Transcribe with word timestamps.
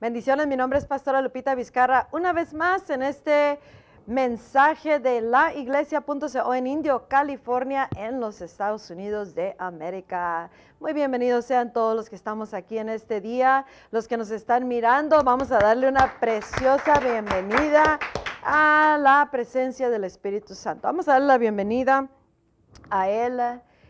Bendiciones, 0.00 0.46
mi 0.46 0.56
nombre 0.56 0.78
es 0.78 0.86
Pastora 0.86 1.20
Lupita 1.20 1.54
Vizcarra. 1.54 2.08
Una 2.10 2.32
vez 2.32 2.54
más 2.54 2.88
en 2.88 3.02
este 3.02 3.58
mensaje 4.06 4.98
de 4.98 5.20
la 5.20 5.52
iglesia.co 5.52 6.54
en 6.54 6.66
Indio, 6.66 7.06
California, 7.06 7.86
en 7.98 8.18
los 8.18 8.40
Estados 8.40 8.88
Unidos 8.88 9.34
de 9.34 9.54
América. 9.58 10.48
Muy 10.80 10.94
bienvenidos 10.94 11.44
sean 11.44 11.74
todos 11.74 11.94
los 11.94 12.08
que 12.08 12.16
estamos 12.16 12.54
aquí 12.54 12.78
en 12.78 12.88
este 12.88 13.20
día, 13.20 13.66
los 13.90 14.08
que 14.08 14.16
nos 14.16 14.30
están 14.30 14.68
mirando. 14.68 15.22
Vamos 15.22 15.52
a 15.52 15.58
darle 15.58 15.86
una 15.86 16.18
preciosa 16.18 16.98
bienvenida 16.98 17.98
a 18.42 18.96
la 18.98 19.28
presencia 19.30 19.90
del 19.90 20.04
Espíritu 20.04 20.54
Santo. 20.54 20.88
Vamos 20.88 21.08
a 21.08 21.12
darle 21.12 21.28
la 21.28 21.36
bienvenida 21.36 22.08
a 22.88 23.10
Él 23.10 23.38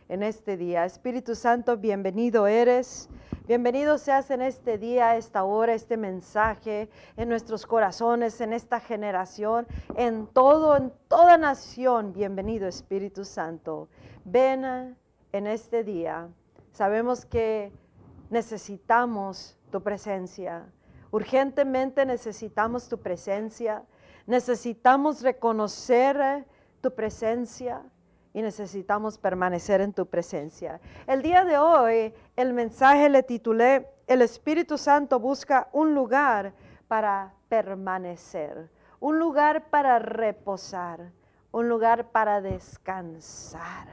en 0.08 0.24
este 0.24 0.56
día. 0.56 0.84
Espíritu 0.86 1.36
Santo, 1.36 1.76
bienvenido 1.76 2.48
eres. 2.48 3.08
Bienvenido 3.50 3.98
seas 3.98 4.30
en 4.30 4.42
este 4.42 4.78
día, 4.78 5.16
esta 5.16 5.42
hora, 5.42 5.74
este 5.74 5.96
mensaje, 5.96 6.88
en 7.16 7.28
nuestros 7.28 7.66
corazones, 7.66 8.40
en 8.40 8.52
esta 8.52 8.78
generación, 8.78 9.66
en 9.96 10.28
todo, 10.28 10.76
en 10.76 10.92
toda 11.08 11.36
nación. 11.36 12.12
Bienvenido 12.12 12.68
Espíritu 12.68 13.24
Santo. 13.24 13.88
Ven 14.24 14.96
en 15.32 15.46
este 15.48 15.82
día. 15.82 16.28
Sabemos 16.70 17.26
que 17.26 17.72
necesitamos 18.30 19.58
tu 19.72 19.82
presencia. 19.82 20.66
Urgentemente 21.10 22.06
necesitamos 22.06 22.88
tu 22.88 23.00
presencia. 23.00 23.82
Necesitamos 24.28 25.22
reconocer 25.22 26.46
tu 26.80 26.94
presencia 26.94 27.82
y 28.32 28.42
necesitamos 28.42 29.18
permanecer 29.18 29.80
en 29.80 29.92
tu 29.92 30.06
presencia. 30.06 30.80
El 31.06 31.22
día 31.22 31.44
de 31.44 31.58
hoy 31.58 32.14
el 32.36 32.52
mensaje 32.52 33.08
le 33.08 33.22
titulé 33.22 33.88
El 34.06 34.22
Espíritu 34.22 34.78
Santo 34.78 35.18
busca 35.18 35.68
un 35.72 35.94
lugar 35.94 36.52
para 36.86 37.34
permanecer, 37.48 38.70
un 39.00 39.18
lugar 39.18 39.70
para 39.70 39.98
reposar, 39.98 41.12
un 41.52 41.68
lugar 41.68 42.10
para 42.10 42.40
descansar. 42.40 43.88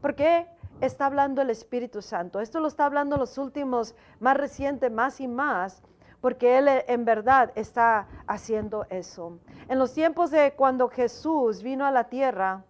¿Por 0.00 0.14
qué 0.14 0.46
está 0.80 1.06
hablando 1.06 1.42
el 1.42 1.50
Espíritu 1.50 2.02
Santo? 2.02 2.40
Esto 2.40 2.60
lo 2.60 2.68
está 2.68 2.86
hablando 2.86 3.16
los 3.16 3.38
últimos, 3.38 3.94
más 4.18 4.36
recientes, 4.36 4.90
más 4.90 5.20
y 5.20 5.28
más, 5.28 5.82
porque 6.20 6.58
Él 6.58 6.68
en 6.86 7.04
verdad 7.04 7.52
está 7.54 8.06
haciendo 8.26 8.86
eso. 8.90 9.38
En 9.68 9.78
los 9.78 9.94
tiempos 9.94 10.30
de 10.30 10.52
cuando 10.52 10.88
Jesús 10.88 11.62
vino 11.62 11.86
a 11.86 11.90
la 11.90 12.04
tierra, 12.04 12.64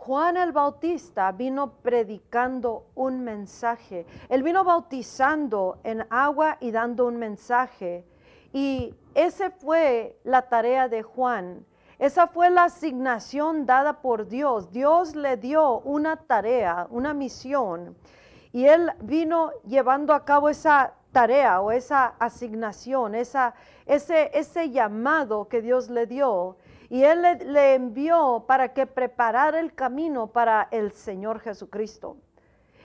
Juan 0.00 0.38
el 0.38 0.52
Bautista 0.52 1.30
vino 1.30 1.74
predicando 1.82 2.86
un 2.94 3.20
mensaje. 3.20 4.06
Él 4.30 4.42
vino 4.42 4.64
bautizando 4.64 5.78
en 5.84 6.06
agua 6.08 6.56
y 6.58 6.70
dando 6.70 7.04
un 7.06 7.18
mensaje. 7.18 8.06
Y 8.50 8.94
esa 9.14 9.50
fue 9.50 10.18
la 10.24 10.48
tarea 10.48 10.88
de 10.88 11.02
Juan. 11.02 11.66
Esa 11.98 12.28
fue 12.28 12.48
la 12.48 12.64
asignación 12.64 13.66
dada 13.66 14.00
por 14.00 14.26
Dios. 14.26 14.72
Dios 14.72 15.14
le 15.14 15.36
dio 15.36 15.80
una 15.80 16.16
tarea, 16.16 16.86
una 16.88 17.12
misión. 17.12 17.94
Y 18.52 18.64
él 18.64 18.90
vino 19.02 19.50
llevando 19.66 20.14
a 20.14 20.24
cabo 20.24 20.48
esa 20.48 20.94
tarea 21.12 21.60
o 21.60 21.72
esa 21.72 22.14
asignación, 22.18 23.14
esa, 23.14 23.52
ese, 23.84 24.30
ese 24.32 24.70
llamado 24.70 25.46
que 25.46 25.60
Dios 25.60 25.90
le 25.90 26.06
dio. 26.06 26.56
Y 26.90 27.04
Él 27.04 27.22
le, 27.22 27.74
envió 27.74 28.44
para 28.48 28.74
que 28.74 28.84
preparara 28.84 29.60
el 29.60 29.74
camino 29.74 30.26
para 30.26 30.66
el 30.72 30.90
Señor 30.92 31.38
Jesucristo. 31.38 32.16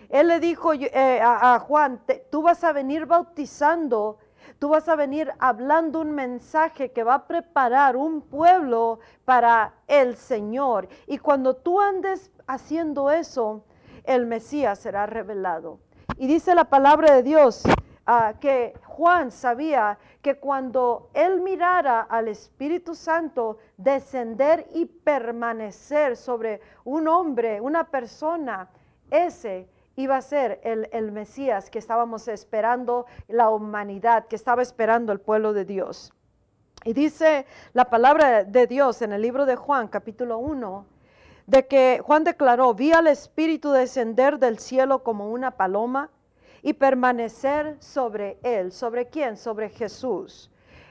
Él 0.10 0.28
le 0.28 0.40
dijo 0.40 0.74
eh, 0.74 1.20
a, 1.22 1.58
Juan, 1.60 2.00
tú 2.30 2.44
vas 2.44 2.64
a 2.64 2.72
venir 2.72 3.08
bautizando, 3.08 4.20
tú 4.60 4.70
vas 4.70 4.88
a 4.88 4.96
venir 4.96 5.34
hablando 5.40 6.02
un 6.02 6.12
mensaje 6.12 6.92
que 6.92 7.04
va 7.04 7.16
a 7.16 7.28
preparar 7.28 7.98
un 7.98 8.22
pueblo 8.22 9.00
para 9.26 9.74
el 9.88 10.16
Señor. 10.16 10.88
Y 11.08 11.18
cuando 11.18 11.56
tú 11.56 11.82
andes 11.82 12.32
haciendo 12.46 13.10
eso, 13.10 13.66
el 14.04 14.28
Mesías 14.28 14.78
será 14.78 15.08
revelado. 15.08 15.80
Y 16.18 16.28
dice 16.28 16.54
la 16.54 16.66
palabra 16.66 17.12
de 17.12 17.24
Dios 17.24 17.64
Ah, 18.08 18.36
que 18.40 18.76
Juan 18.84 19.32
sabía 19.32 19.98
que 20.22 20.38
cuando 20.38 21.10
él 21.16 21.42
mirara 21.42 22.02
al 22.02 22.28
Espíritu 22.28 22.94
Santo 22.94 23.58
descender 23.78 24.68
y 24.76 24.86
permanecer 24.86 26.16
sobre 26.16 26.62
un 26.84 27.08
hombre, 27.08 27.60
una 27.60 27.90
persona, 27.90 28.70
ese 29.10 29.68
iba 29.96 30.18
a 30.18 30.22
ser 30.22 30.60
el, 30.64 30.88
el 30.92 31.12
Mesías 31.12 31.72
que 31.72 31.80
estábamos 31.80 32.28
esperando, 32.28 33.08
la 33.28 33.50
humanidad 33.50 34.28
que 34.28 34.36
estaba 34.36 34.62
esperando 34.62 35.12
el 35.12 35.20
pueblo 35.20 35.54
de 35.54 35.66
Dios. 35.66 36.14
Y 36.84 36.94
dice 36.94 37.48
la 37.74 37.86
palabra 37.86 38.44
de 38.44 38.68
Dios 38.68 39.02
en 39.02 39.14
el 39.14 39.24
libro 39.24 39.48
de 39.48 39.56
Juan, 39.56 39.88
capítulo 39.88 40.38
1, 40.38 40.86
de 41.48 41.66
que 41.66 42.02
Juan 42.06 42.24
declaró, 42.24 42.76
vi 42.76 42.92
al 42.92 43.08
Espíritu 43.08 43.72
descender 43.72 44.38
del 44.38 44.60
cielo 44.60 45.02
como 45.02 45.32
una 45.32 45.58
paloma 45.58 46.12
y 46.66 46.74
permanecer 46.74 47.78
sobre 47.80 48.40
él. 48.42 48.72
¿Sobre 48.72 49.06
quién? 49.06 49.38
Sobre 49.38 49.70
Jesús. 49.70 50.50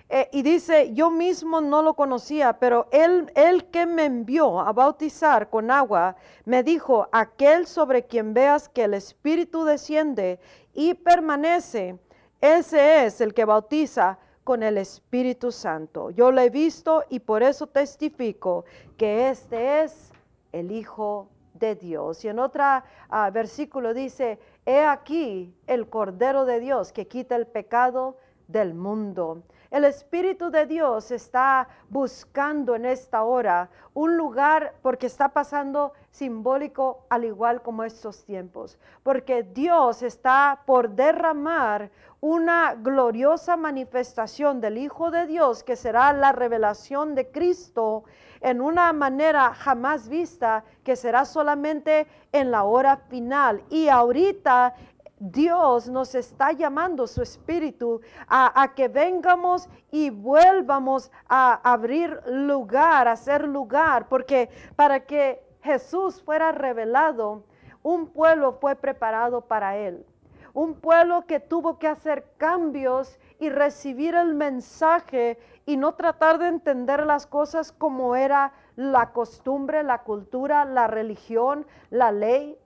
Eh, 0.09 0.29
y 0.31 0.43
dice, 0.43 0.93
yo 0.95 1.11
mismo 1.11 1.61
no 1.61 1.83
lo 1.83 1.95
conocía, 1.95 2.61
pero 2.61 2.87
él, 2.93 3.33
él 3.35 3.65
que 3.73 3.85
me 3.85 4.05
envió 4.05 4.61
a 4.61 4.73
bautizar 4.73 5.51
con 5.51 5.73
agua, 5.73 6.15
me 6.45 6.63
dijo, 6.63 7.09
aquel 7.11 7.67
sobre 7.67 8.05
quien 8.05 8.35
veas 8.35 8.69
que 8.69 8.85
el 8.85 8.95
Espíritu 8.95 9.65
desciende 9.65 10.39
y 10.75 10.95
permanece, 10.95 11.99
ese 12.41 13.07
es 13.07 13.21
el 13.21 13.35
que 13.35 13.45
bautiza 13.45 14.21
con 14.45 14.63
el 14.63 14.79
Espíritu 14.79 15.51
Santo. 15.51 16.11
Yo 16.11 16.31
lo 16.31 16.41
he 16.41 16.51
visto 16.51 17.03
y 17.11 17.19
por 17.19 17.43
eso 17.43 17.67
testifico 17.67 18.65
que 18.97 19.29
este 19.29 19.83
es 19.83 20.13
el 20.53 20.71
Hijo 20.71 21.31
de 21.65 21.75
Dios. 21.75 22.25
Y 22.25 22.29
en 22.29 22.39
otro 22.39 22.63
ah, 22.65 23.31
versículo 23.33 23.95
dice, 23.95 24.39
He 24.67 24.85
aquí 24.85 25.55
el 25.67 25.89
Cordero 25.89 26.45
de 26.45 26.61
Dios 26.61 26.93
que 26.93 27.07
quita 27.07 27.37
el 27.37 27.47
pecado 27.47 28.19
del 28.49 28.75
mundo. 28.75 29.43
El 29.71 29.85
Espíritu 29.85 30.51
de 30.51 30.67
Dios 30.67 31.11
está 31.11 31.67
buscando 31.89 32.77
en 32.77 32.85
esta 32.85 33.25
hora 33.25 33.71
un 33.93 34.17
lugar 34.17 34.75
porque 34.83 35.07
está 35.07 35.31
pasando 35.31 35.93
simbólico 36.11 37.07
al 37.09 37.25
igual 37.25 37.61
como 37.61 37.83
estos 37.83 38.25
tiempos. 38.25 38.79
Porque 39.03 39.43
Dios 39.43 40.03
está 40.03 40.61
por 40.65 40.91
derramar 40.91 41.91
una 42.21 42.75
gloriosa 42.75 43.57
manifestación 43.57 44.61
del 44.61 44.79
Hijo 44.79 45.11
de 45.11 45.27
Dios 45.27 45.65
que 45.65 45.77
será 45.77 46.13
la 46.13 46.31
revelación 46.33 47.15
de 47.15 47.31
Cristo 47.31 48.05
en 48.45 48.61
una 48.61 48.93
manera 48.93 49.55
jamás 49.55 50.07
vista 50.07 50.65
que 50.85 50.97
será 50.97 51.25
solamente 51.25 52.07
en 52.31 52.51
la 52.51 52.65
hora 52.65 52.99
final. 53.09 53.65
Y 53.71 53.89
ahorita 53.89 54.75
Dios 55.19 55.89
nos 55.89 56.15
está 56.15 56.53
llamando 56.53 57.07
su 57.07 57.23
espíritu 57.23 58.03
a, 58.29 58.71
que 58.77 58.89
vengamos 58.89 59.67
y 59.91 60.11
vuelvamos 60.11 61.11
a 61.27 61.55
abrir 61.73 62.21
lugar, 62.27 63.09
a 63.09 63.13
hacer 63.13 63.49
lugar, 63.49 64.09
porque 64.09 64.51
para 64.77 65.01
que 65.01 65.43
Jesús 65.63 66.23
fuera 66.23 66.53
revelado, 66.53 67.45
un 67.83 68.09
pueblo 68.09 68.59
fue 68.61 68.77
preparado 68.77 69.41
para 69.41 69.79
él. 69.79 70.05
Un 70.53 70.75
pueblo 70.75 71.25
que 71.27 71.41
tuvo 71.41 71.79
que 71.79 71.89
hacer 71.89 72.27
cambios 72.37 73.19
y 73.41 73.49
recibir 73.49 74.15
el 74.15 74.35
mensaje 74.35 75.39
y 75.67 75.77
no 75.77 75.95
tratar 75.95 76.39
de 76.39 76.49
entender 76.49 77.05
las 77.07 77.27
cosas 77.27 77.73
como 77.73 78.17
era 78.17 78.53
la 78.77 79.13
costumbre, 79.13 79.83
la 79.83 80.03
cultura, 80.03 80.65
la 80.65 80.87
religión, 80.87 81.67
la 81.91 82.13
ley, 82.13 82.59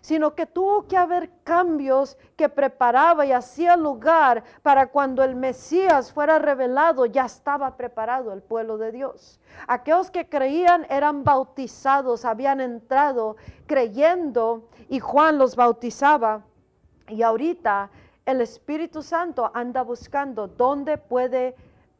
sino 0.00 0.34
que 0.34 0.46
tuvo 0.46 0.86
que 0.86 0.96
haber 0.96 1.30
cambios 1.44 2.16
que 2.36 2.48
preparaba 2.48 3.26
y 3.26 3.32
hacía 3.32 3.76
lugar 3.76 4.44
para 4.62 4.86
cuando 4.86 5.22
el 5.22 5.36
Mesías 5.36 6.12
fuera 6.12 6.38
revelado, 6.38 7.06
ya 7.06 7.26
estaba 7.26 7.76
preparado 7.76 8.32
el 8.32 8.42
pueblo 8.42 8.78
de 8.78 8.92
Dios. 8.92 9.38
Aquellos 9.66 10.10
que 10.10 10.28
creían 10.28 10.86
eran 10.88 11.22
bautizados, 11.22 12.24
habían 12.24 12.60
entrado 12.60 13.36
creyendo 13.66 14.68
y 14.88 15.00
Juan 15.00 15.38
los 15.38 15.54
bautizaba. 15.54 16.44
Y 17.06 17.22
ahorita 17.22 17.90
el 18.24 18.40
Espíritu 18.40 19.02
Santo 19.02 19.50
anda 19.52 19.82
buscando 19.82 20.48
dónde 20.48 20.96
puede 20.96 21.56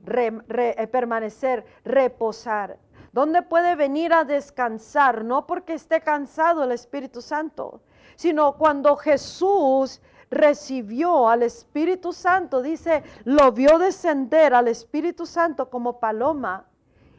eh, 0.06 0.86
permanecer, 0.90 1.64
reposar. 1.84 2.78
¿Dónde 3.12 3.42
puede 3.42 3.74
venir 3.74 4.12
a 4.12 4.24
descansar? 4.24 5.24
No 5.24 5.46
porque 5.46 5.74
esté 5.74 6.00
cansado 6.00 6.62
el 6.64 6.72
Espíritu 6.72 7.20
Santo, 7.20 7.82
sino 8.16 8.56
cuando 8.56 8.96
Jesús 8.96 10.00
recibió 10.30 11.28
al 11.28 11.42
Espíritu 11.42 12.12
Santo, 12.12 12.62
dice, 12.62 13.02
lo 13.24 13.50
vio 13.50 13.78
descender 13.78 14.54
al 14.54 14.68
Espíritu 14.68 15.26
Santo 15.26 15.68
como 15.68 15.98
paloma 15.98 16.66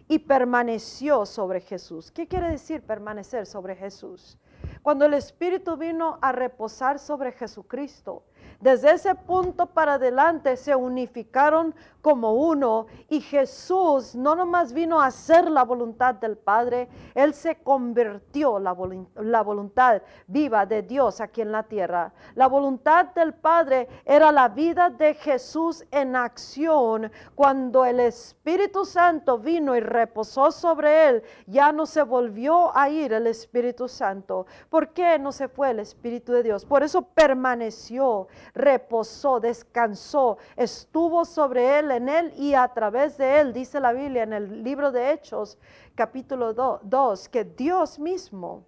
y 0.07 0.19
permaneció 0.19 1.25
sobre 1.25 1.59
Jesús. 1.59 2.09
¿Qué 2.11 2.27
quiere 2.27 2.49
decir 2.49 2.81
permanecer 2.81 3.45
sobre 3.45 3.75
Jesús? 3.75 4.37
Cuando 4.81 5.05
el 5.05 5.13
Espíritu 5.13 5.77
vino 5.77 6.19
a 6.21 6.31
reposar 6.31 6.99
sobre 6.99 7.31
Jesucristo, 7.33 8.23
Desde 8.61 8.91
ese 8.91 9.15
punto 9.15 9.65
para 9.65 9.95
adelante 9.95 10.55
se 10.55 10.75
unificaron 10.75 11.73
como 12.01 12.33
uno 12.33 12.87
y 13.09 13.21
Jesús 13.21 14.15
no 14.15 14.35
nomás 14.35 14.73
vino 14.73 15.01
a 15.01 15.07
hacer 15.07 15.49
la 15.49 15.63
voluntad 15.63 16.15
del 16.15 16.37
Padre, 16.37 16.89
Él 17.13 17.33
se 17.33 17.57
convirtió 17.57 18.59
la, 18.59 18.75
la 19.15 19.41
voluntad 19.43 20.01
viva 20.27 20.65
de 20.65 20.81
Dios 20.81 21.21
aquí 21.21 21.41
en 21.41 21.51
la 21.51 21.63
tierra. 21.63 22.13
La 22.35 22.47
voluntad 22.47 23.07
del 23.13 23.33
Padre 23.33 23.87
era 24.05 24.31
la 24.31 24.47
vida 24.47 24.89
de 24.89 25.13
Jesús 25.13 25.85
en 25.91 26.15
acción. 26.15 27.11
Cuando 27.35 27.85
el 27.85 27.99
Espíritu 27.99 28.85
Santo 28.85 29.37
vino 29.37 29.75
y 29.75 29.79
reposó 29.79 30.51
sobre 30.51 31.09
Él, 31.09 31.23
ya 31.45 31.71
no 31.71 31.85
se 31.85 32.03
volvió 32.03 32.75
a 32.75 32.89
ir 32.89 33.13
el 33.13 33.27
Espíritu 33.27 33.87
Santo. 33.87 34.45
¿Por 34.69 34.89
qué 34.89 35.19
no 35.19 35.31
se 35.31 35.47
fue 35.47 35.71
el 35.71 35.79
Espíritu 35.79 36.31
de 36.31 36.43
Dios? 36.43 36.65
Por 36.65 36.83
eso 36.83 37.01
permaneció, 37.01 38.27
reposó, 38.53 39.39
descansó, 39.39 40.37
estuvo 40.55 41.25
sobre 41.25 41.79
Él 41.79 41.91
en 41.91 42.09
Él 42.09 42.33
y 42.37 42.53
a 42.53 42.67
través 42.67 43.17
de 43.17 43.39
Él, 43.39 43.53
dice 43.53 43.79
la 43.79 43.93
Biblia 43.93 44.23
en 44.23 44.33
el 44.33 44.63
libro 44.63 44.91
de 44.91 45.11
Hechos, 45.11 45.57
capítulo 45.95 46.53
2, 46.53 47.29
que 47.29 47.43
Dios 47.43 47.99
mismo 47.99 48.63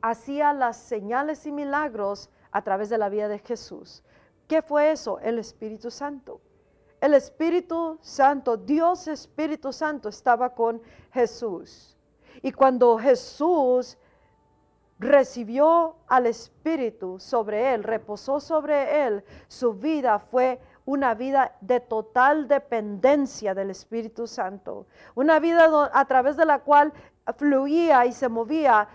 hacía 0.00 0.52
las 0.52 0.76
señales 0.76 1.46
y 1.46 1.52
milagros 1.52 2.30
a 2.50 2.62
través 2.62 2.88
de 2.88 2.98
la 2.98 3.08
vida 3.08 3.28
de 3.28 3.38
Jesús. 3.38 4.02
¿Qué 4.48 4.62
fue 4.62 4.92
eso? 4.92 5.18
El 5.20 5.38
Espíritu 5.38 5.90
Santo. 5.90 6.40
El 7.00 7.14
Espíritu 7.14 7.98
Santo, 8.00 8.56
Dios 8.56 9.06
Espíritu 9.08 9.72
Santo 9.72 10.08
estaba 10.08 10.54
con 10.54 10.80
Jesús. 11.12 11.96
Y 12.42 12.52
cuando 12.52 12.98
Jesús 12.98 13.98
recibió 14.98 15.96
al 16.08 16.26
Espíritu 16.26 17.18
sobre 17.18 17.74
él, 17.74 17.84
reposó 17.84 18.40
sobre 18.40 19.06
él, 19.06 19.24
su 19.48 19.74
vida 19.74 20.18
fue 20.18 20.60
una 20.84 21.14
vida 21.14 21.56
de 21.60 21.80
total 21.80 22.48
dependencia 22.48 23.54
del 23.54 23.70
Espíritu 23.70 24.26
Santo, 24.26 24.86
una 25.14 25.40
vida 25.40 25.90
a 25.92 26.04
través 26.06 26.36
de 26.36 26.46
la 26.46 26.60
cual 26.60 26.92
fluía 27.36 28.06
y 28.06 28.12
se 28.12 28.28
movía 28.28 28.88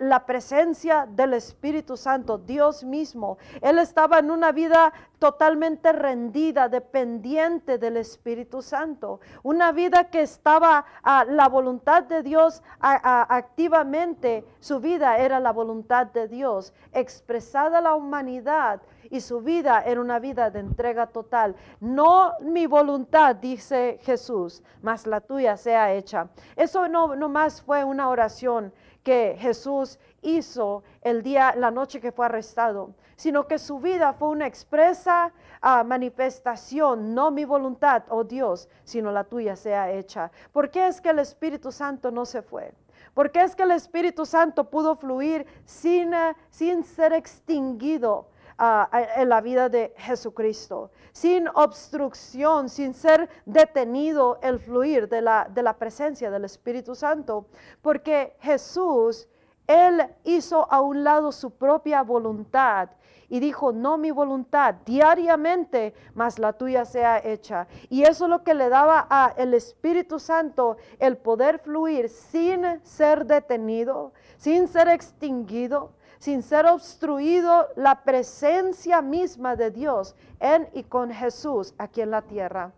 la 0.00 0.24
presencia 0.24 1.06
del 1.08 1.34
Espíritu 1.34 1.96
Santo, 1.96 2.38
Dios 2.38 2.84
mismo. 2.84 3.38
Él 3.60 3.78
estaba 3.78 4.18
en 4.18 4.30
una 4.30 4.52
vida 4.52 4.92
totalmente 5.18 5.92
rendida, 5.92 6.68
dependiente 6.68 7.78
del 7.78 7.96
Espíritu 7.96 8.62
Santo. 8.62 9.20
Una 9.42 9.72
vida 9.72 10.10
que 10.10 10.22
estaba 10.22 10.84
a 11.02 11.24
la 11.24 11.48
voluntad 11.48 12.04
de 12.04 12.22
Dios 12.22 12.62
activamente. 12.80 14.44
Su 14.60 14.80
vida 14.80 15.18
era 15.18 15.40
la 15.40 15.52
voluntad 15.52 16.06
de 16.06 16.28
Dios, 16.28 16.72
expresada 16.92 17.78
a 17.78 17.80
la 17.80 17.94
humanidad 17.94 18.80
y 19.10 19.20
su 19.20 19.40
vida 19.40 19.82
era 19.86 20.00
una 20.00 20.18
vida 20.18 20.50
de 20.50 20.60
entrega 20.60 21.06
total. 21.06 21.54
No 21.80 22.32
mi 22.40 22.66
voluntad, 22.66 23.36
dice 23.36 23.98
Jesús, 24.02 24.62
mas 24.82 25.06
la 25.06 25.20
tuya 25.20 25.56
sea 25.56 25.92
hecha. 25.92 26.28
Eso 26.56 26.88
no, 26.88 27.14
no 27.16 27.28
más 27.28 27.62
fue 27.62 27.84
una 27.84 28.08
oración 28.08 28.72
que 29.04 29.36
Jesús 29.38 29.98
hizo 30.22 30.82
el 31.02 31.22
día, 31.22 31.54
la 31.56 31.70
noche 31.70 32.00
que 32.00 32.10
fue 32.10 32.26
arrestado, 32.26 32.94
sino 33.14 33.46
que 33.46 33.58
su 33.58 33.78
vida 33.78 34.14
fue 34.14 34.28
una 34.28 34.46
expresa 34.46 35.32
ah, 35.60 35.84
manifestación, 35.84 37.14
no 37.14 37.30
mi 37.30 37.44
voluntad, 37.44 38.02
oh 38.08 38.24
Dios, 38.24 38.68
sino 38.82 39.12
la 39.12 39.24
tuya 39.24 39.54
sea 39.54 39.92
hecha. 39.92 40.32
¿Por 40.52 40.70
qué 40.70 40.88
es 40.88 41.00
que 41.00 41.10
el 41.10 41.20
Espíritu 41.20 41.70
Santo 41.70 42.10
no 42.10 42.24
se 42.24 42.42
fue? 42.42 42.72
¿Por 43.12 43.30
qué 43.30 43.42
es 43.42 43.54
que 43.54 43.62
el 43.62 43.70
Espíritu 43.70 44.26
Santo 44.26 44.68
pudo 44.68 44.96
fluir 44.96 45.46
sin, 45.64 46.12
eh, 46.12 46.34
sin 46.50 46.82
ser 46.82 47.12
extinguido? 47.12 48.28
En 48.58 49.28
la 49.28 49.40
vida 49.40 49.68
de 49.68 49.94
Jesucristo, 49.96 50.90
sin 51.12 51.48
obstrucción, 51.48 52.68
sin 52.68 52.94
ser 52.94 53.28
detenido 53.44 54.38
el 54.42 54.58
fluir 54.58 55.08
de 55.08 55.22
la, 55.22 55.48
de 55.52 55.62
la 55.62 55.76
presencia 55.76 56.30
del 56.30 56.44
Espíritu 56.44 56.94
Santo, 56.94 57.46
porque 57.82 58.36
Jesús, 58.40 59.28
Él 59.66 60.06
hizo 60.24 60.70
a 60.72 60.80
un 60.80 61.02
lado 61.02 61.32
su 61.32 61.50
propia 61.50 62.02
voluntad 62.02 62.90
y 63.28 63.40
dijo, 63.40 63.72
no 63.72 63.98
mi 63.98 64.10
voluntad, 64.10 64.76
diariamente, 64.84 65.94
mas 66.14 66.38
la 66.38 66.52
tuya 66.52 66.84
sea 66.84 67.18
hecha. 67.18 67.66
Y 67.88 68.02
eso 68.02 68.26
es 68.26 68.30
lo 68.30 68.44
que 68.44 68.54
le 68.54 68.68
daba 68.68 69.00
al 69.00 69.54
Espíritu 69.54 70.18
Santo 70.18 70.76
el 70.98 71.16
poder 71.16 71.58
fluir 71.58 72.08
sin 72.08 72.62
ser 72.84 73.26
detenido, 73.26 74.12
sin 74.36 74.68
ser 74.68 74.88
extinguido, 74.88 75.92
sin 76.18 76.42
ser 76.42 76.66
obstruido 76.66 77.68
la 77.76 78.02
presencia 78.04 79.02
misma 79.02 79.56
de 79.56 79.70
Dios 79.70 80.14
en 80.40 80.68
y 80.72 80.84
con 80.84 81.12
Jesús 81.12 81.74
aquí 81.78 82.00
en 82.00 82.10
la 82.10 82.22
tierra. 82.22 82.72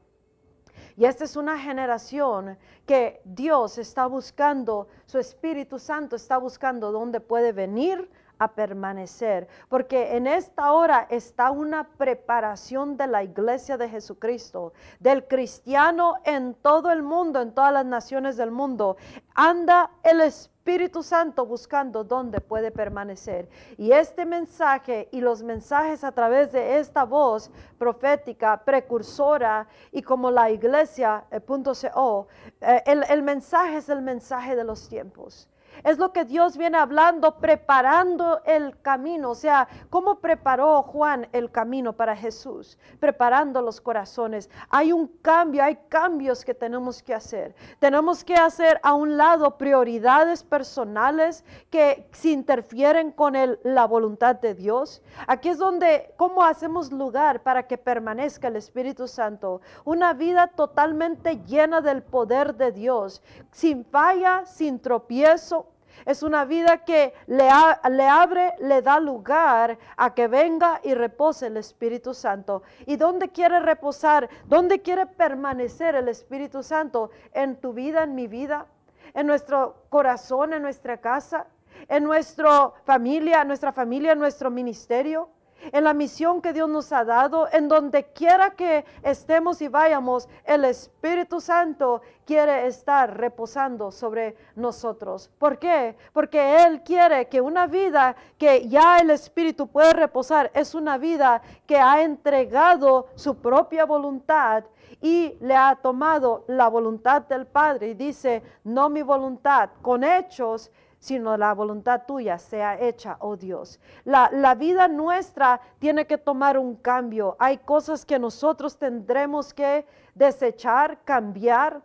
Y 0.96 1.04
esta 1.04 1.24
es 1.24 1.36
una 1.36 1.58
generación 1.58 2.56
que 2.86 3.20
Dios 3.24 3.76
está 3.76 4.06
buscando, 4.06 4.88
su 5.04 5.18
Espíritu 5.18 5.78
Santo 5.78 6.16
está 6.16 6.38
buscando 6.38 6.90
dónde 6.90 7.20
puede 7.20 7.52
venir 7.52 8.10
a 8.38 8.48
permanecer, 8.52 9.48
porque 9.68 10.16
en 10.16 10.26
esta 10.26 10.72
hora 10.72 11.06
está 11.10 11.50
una 11.50 11.84
preparación 11.84 12.96
de 12.96 13.06
la 13.06 13.22
iglesia 13.22 13.76
de 13.76 13.88
Jesucristo, 13.88 14.72
del 15.00 15.26
cristiano 15.26 16.14
en 16.24 16.54
todo 16.54 16.90
el 16.90 17.02
mundo, 17.02 17.40
en 17.40 17.52
todas 17.52 17.72
las 17.72 17.86
naciones 17.86 18.36
del 18.36 18.50
mundo. 18.50 18.96
Anda 19.34 19.90
el 20.02 20.20
Espíritu 20.20 21.02
Santo 21.02 21.46
buscando 21.46 22.02
dónde 22.02 22.40
puede 22.40 22.70
permanecer. 22.70 23.48
Y 23.78 23.92
este 23.92 24.26
mensaje 24.26 25.08
y 25.12 25.20
los 25.20 25.42
mensajes 25.42 26.02
a 26.02 26.12
través 26.12 26.52
de 26.52 26.78
esta 26.78 27.04
voz 27.04 27.50
profética, 27.78 28.64
precursora 28.64 29.68
y 29.92 30.02
como 30.02 30.30
la 30.30 30.50
iglesia, 30.50 31.24
eh, 31.30 31.40
punto 31.40 31.72
eh, 31.72 32.82
el, 32.84 33.04
el 33.08 33.22
mensaje 33.22 33.76
es 33.76 33.88
el 33.88 34.02
mensaje 34.02 34.56
de 34.56 34.64
los 34.64 34.88
tiempos. 34.88 35.48
Es 35.84 35.99
lo 35.99 36.12
que 36.12 36.25
Dios 36.25 36.56
viene 36.56 36.78
hablando, 36.78 37.38
preparando 37.38 38.40
el 38.44 38.81
camino. 38.81 39.31
O 39.31 39.34
sea, 39.34 39.69
¿cómo 39.90 40.20
preparó 40.20 40.82
Juan 40.82 41.28
el 41.32 41.50
camino 41.50 41.93
para 41.93 42.17
Jesús? 42.17 42.78
Preparando 43.00 43.62
los 43.62 43.81
corazones. 43.81 44.50
Hay 44.70 44.93
un 44.93 45.06
cambio, 45.06 45.62
hay 45.62 45.76
cambios 45.88 46.44
que 46.44 46.55
tenemos 46.55 47.02
que 47.02 47.14
hacer. 47.14 47.55
Tenemos 47.78 48.25
que 48.25 48.34
hacer 48.34 48.81
a 48.82 48.94
un 48.94 49.17
lado 49.17 49.56
prioridades 49.58 50.43
personales 50.43 51.44
que 51.70 52.08
se 52.12 52.31
interfieren 52.31 53.12
con 53.12 53.34
la 53.62 53.86
voluntad 53.86 54.36
de 54.36 54.55
Dios. 54.55 55.03
Aquí 55.27 55.48
es 55.48 55.58
donde, 55.58 56.15
¿cómo 56.17 56.43
hacemos 56.43 56.93
lugar 56.93 57.43
para 57.43 57.67
que 57.67 57.79
permanezca 57.79 58.48
el 58.48 58.56
Espíritu 58.56 59.06
Santo? 59.06 59.60
Una 59.84 60.12
vida 60.15 60.48
totalmente 60.48 61.43
llena 61.44 61.81
del 61.81 62.03
poder 62.03 62.55
de 62.55 62.72
Dios, 62.72 63.22
sin 63.50 63.84
falla, 63.84 64.44
sin 64.46 64.81
tropiezo 64.81 65.66
es 66.05 66.22
una 66.22 66.44
vida 66.44 66.84
que 66.84 67.15
le, 67.26 67.48
abre, 67.48 68.55
le 68.60 68.82
da 68.82 69.00
lugar 69.00 69.79
a 69.96 70.15
que 70.15 70.29
venga 70.29 70.81
y 70.84 70.94
repose 70.94 71.46
el 71.46 71.56
Espíritu 71.56 72.15
Santo. 72.15 72.62
¿Y 72.86 72.96
dónde 72.96 73.31
quiere 73.31 73.60
reposar? 73.60 74.29
¿Dónde 74.46 74.82
quiere 74.82 75.06
permanecer 75.06 75.94
el 75.94 76.08
Espíritu 76.08 76.62
Santo? 76.62 77.10
¿En 77.32 77.56
tu 77.56 77.72
vida, 77.72 78.03
en 78.03 78.15
mi 78.15 78.26
vida? 78.26 78.67
¿En 79.15 79.26
nuestro 79.26 79.86
corazón, 79.88 80.53
en 80.53 80.62
nuestra 80.62 80.98
casa? 80.98 81.46
¿En 81.88 82.05
nuestra 82.05 82.72
familia, 82.84 83.43
en 83.43 83.48
nuestra 83.48 83.72
familia, 83.72 84.12
en 84.12 84.19
nuestro 84.19 84.50
ministerio? 84.50 85.31
En 85.72 85.84
la 85.84 85.94
misión 85.94 86.41
que 86.41 86.53
Dios 86.53 86.69
nos 86.69 86.93
ha 86.93 87.05
dado, 87.05 87.48
en 87.53 87.69
donde 87.69 88.05
quiera 88.13 88.51
que 88.51 88.84
estemos 89.03 89.60
y 89.63 89.69
vayamos, 89.69 90.29
el 90.44 90.65
Espíritu 90.65 91.41
Santo 91.41 92.03
quiere 92.25 92.67
estar 92.67 93.17
reposando 93.17 93.91
sobre 93.91 94.36
nosotros. 94.55 95.31
¿Por 95.39 95.58
qué? 95.58 95.96
Porque 96.13 96.65
Él 96.65 96.82
quiere 96.82 97.29
que 97.29 97.41
una 97.41 97.67
vida 97.67 98.17
que 98.39 98.69
ya 98.69 98.98
el 98.98 99.10
Espíritu 99.10 99.69
puede 99.69 99.93
reposar 99.93 100.51
es 100.55 100.75
una 100.75 100.98
vida 100.98 101.43
que 101.67 101.79
ha 101.79 102.03
entregado 102.03 103.08
su 103.15 103.36
propia 103.36 103.84
voluntad 103.84 104.65
y 105.01 105.36
le 105.41 105.55
ha 105.55 105.77
tomado 105.77 106.44
la 106.48 106.69
voluntad 106.69 107.22
del 107.22 107.46
Padre 107.46 107.89
y 107.89 107.94
dice, 107.94 108.43
no 108.65 108.89
mi 108.89 109.03
voluntad, 109.03 109.70
con 109.82 110.05
hechos 110.05 110.70
sino 110.98 111.36
la 111.36 111.53
voluntad 111.55 112.03
tuya 112.06 112.38
sea 112.38 112.81
hecha, 112.81 113.17
oh 113.20 113.36
Dios. 113.36 113.81
La, 114.05 114.31
la, 114.32 114.55
vida 114.55 114.88
nuestra 114.88 115.60
tiene 115.79 116.06
que 116.06 116.19
tomar 116.19 116.58
un 116.58 116.76
cambio. 116.76 117.36
Hay 117.38 117.58
cosas 117.58 118.05
que 118.05 118.19
nosotros 118.19 118.76
tendremos 118.76 119.53
que 119.53 119.86
desechar, 120.15 120.98
cambiar. 121.05 121.81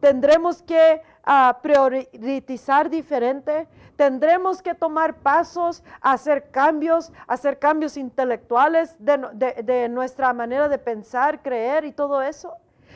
Tendremos 0.00 0.62
que 0.62 1.02
uh, 1.26 1.60
priorizar 1.62 2.90
diferente. 2.90 3.66
Tendremos 3.96 4.60
que 4.60 4.74
tomar 4.74 5.16
pasos, 5.16 5.82
hacer 6.00 6.50
cambios, 6.50 7.12
hacer 7.26 7.58
cambios 7.58 7.96
intelectuales 7.96 8.96
de, 8.98 9.28
de, 9.32 9.62
de 9.62 9.88
nuestra 9.88 10.32
manera 10.32 10.68
de 10.68 10.78
pensar, 10.78 11.42
creer 11.42 11.84
y 11.84 11.92
todo 11.92 12.20
eso. 12.20 12.52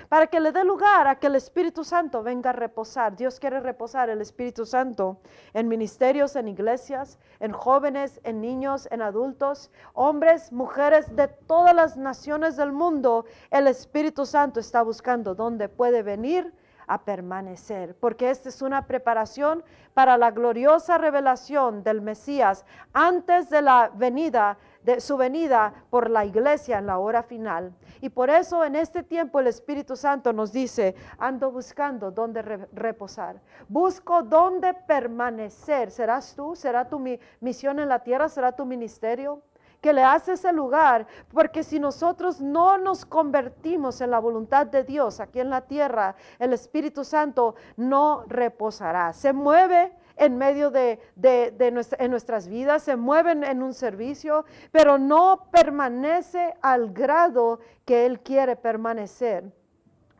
Para 0.08 0.26
que 0.26 0.40
le 0.40 0.52
dé 0.52 0.64
lugar 0.64 1.06
a 1.06 1.18
que 1.18 1.26
el 1.26 1.34
Espíritu 1.34 1.84
Santo 1.84 2.22
venga 2.22 2.50
a 2.50 2.52
reposar. 2.54 3.16
Dios 3.16 3.38
quiere 3.38 3.60
reposar 3.60 4.08
el 4.10 4.20
Espíritu 4.20 4.64
Santo 4.64 5.18
en 5.52 5.68
ministerios, 5.68 6.36
en 6.36 6.48
iglesias, 6.48 7.18
en 7.40 7.52
jóvenes, 7.52 8.20
en 8.24 8.40
niños, 8.40 8.88
en 8.90 9.02
adultos, 9.02 9.70
hombres, 9.94 10.52
mujeres 10.52 11.14
de 11.14 11.28
todas 11.28 11.74
las 11.74 11.96
naciones 11.96 12.56
del 12.56 12.72
mundo. 12.72 13.26
El 13.50 13.66
Espíritu 13.66 14.24
Santo 14.24 14.60
está 14.60 14.82
buscando 14.82 15.34
dónde 15.34 15.68
puede 15.68 16.02
venir 16.02 16.52
a 16.86 17.02
permanecer, 17.02 17.94
porque 17.96 18.30
esta 18.30 18.48
es 18.48 18.62
una 18.62 18.86
preparación 18.86 19.62
para 19.92 20.16
la 20.16 20.30
gloriosa 20.30 20.96
revelación 20.96 21.82
del 21.84 22.00
Mesías 22.00 22.64
antes 22.94 23.50
de 23.50 23.60
la 23.60 23.90
venida 23.94 24.56
de 24.82 25.00
su 25.02 25.18
venida 25.18 25.74
por 25.90 26.08
la 26.08 26.24
iglesia 26.24 26.78
en 26.78 26.86
la 26.86 26.98
hora 26.98 27.22
final. 27.22 27.74
Y 28.00 28.08
por 28.08 28.30
eso 28.30 28.64
en 28.64 28.76
este 28.76 29.02
tiempo 29.02 29.40
el 29.40 29.46
Espíritu 29.46 29.96
Santo 29.96 30.32
nos 30.32 30.52
dice, 30.52 30.94
ando 31.18 31.50
buscando 31.50 32.10
dónde 32.10 32.42
reposar. 32.42 33.40
Busco 33.68 34.22
dónde 34.22 34.74
permanecer. 34.74 35.90
¿Serás 35.90 36.34
tú? 36.34 36.54
¿Será 36.54 36.88
tu 36.88 37.02
misión 37.40 37.78
en 37.78 37.88
la 37.88 38.00
tierra? 38.00 38.28
¿Será 38.28 38.52
tu 38.52 38.64
ministerio? 38.64 39.42
que 39.80 39.92
le 39.92 40.02
hace 40.02 40.32
ese 40.32 40.52
lugar, 40.52 41.06
porque 41.32 41.62
si 41.62 41.78
nosotros 41.78 42.40
no 42.40 42.78
nos 42.78 43.04
convertimos 43.04 44.00
en 44.00 44.10
la 44.10 44.18
voluntad 44.18 44.66
de 44.66 44.82
Dios 44.82 45.20
aquí 45.20 45.40
en 45.40 45.50
la 45.50 45.62
tierra, 45.62 46.16
el 46.38 46.52
Espíritu 46.52 47.04
Santo 47.04 47.54
no 47.76 48.24
reposará. 48.26 49.12
Se 49.12 49.32
mueve 49.32 49.92
en 50.18 50.36
medio 50.36 50.70
de, 50.70 51.00
en 51.22 52.10
nuestras 52.10 52.48
vidas, 52.48 52.82
se 52.82 52.96
mueven 52.96 53.44
en 53.44 53.62
un 53.62 53.72
servicio, 53.72 54.44
pero 54.72 54.98
no 54.98 55.48
permanece 55.50 56.54
al 56.60 56.92
grado 56.92 57.60
que 57.84 58.06
Él 58.06 58.20
quiere 58.20 58.56
permanecer. 58.56 59.44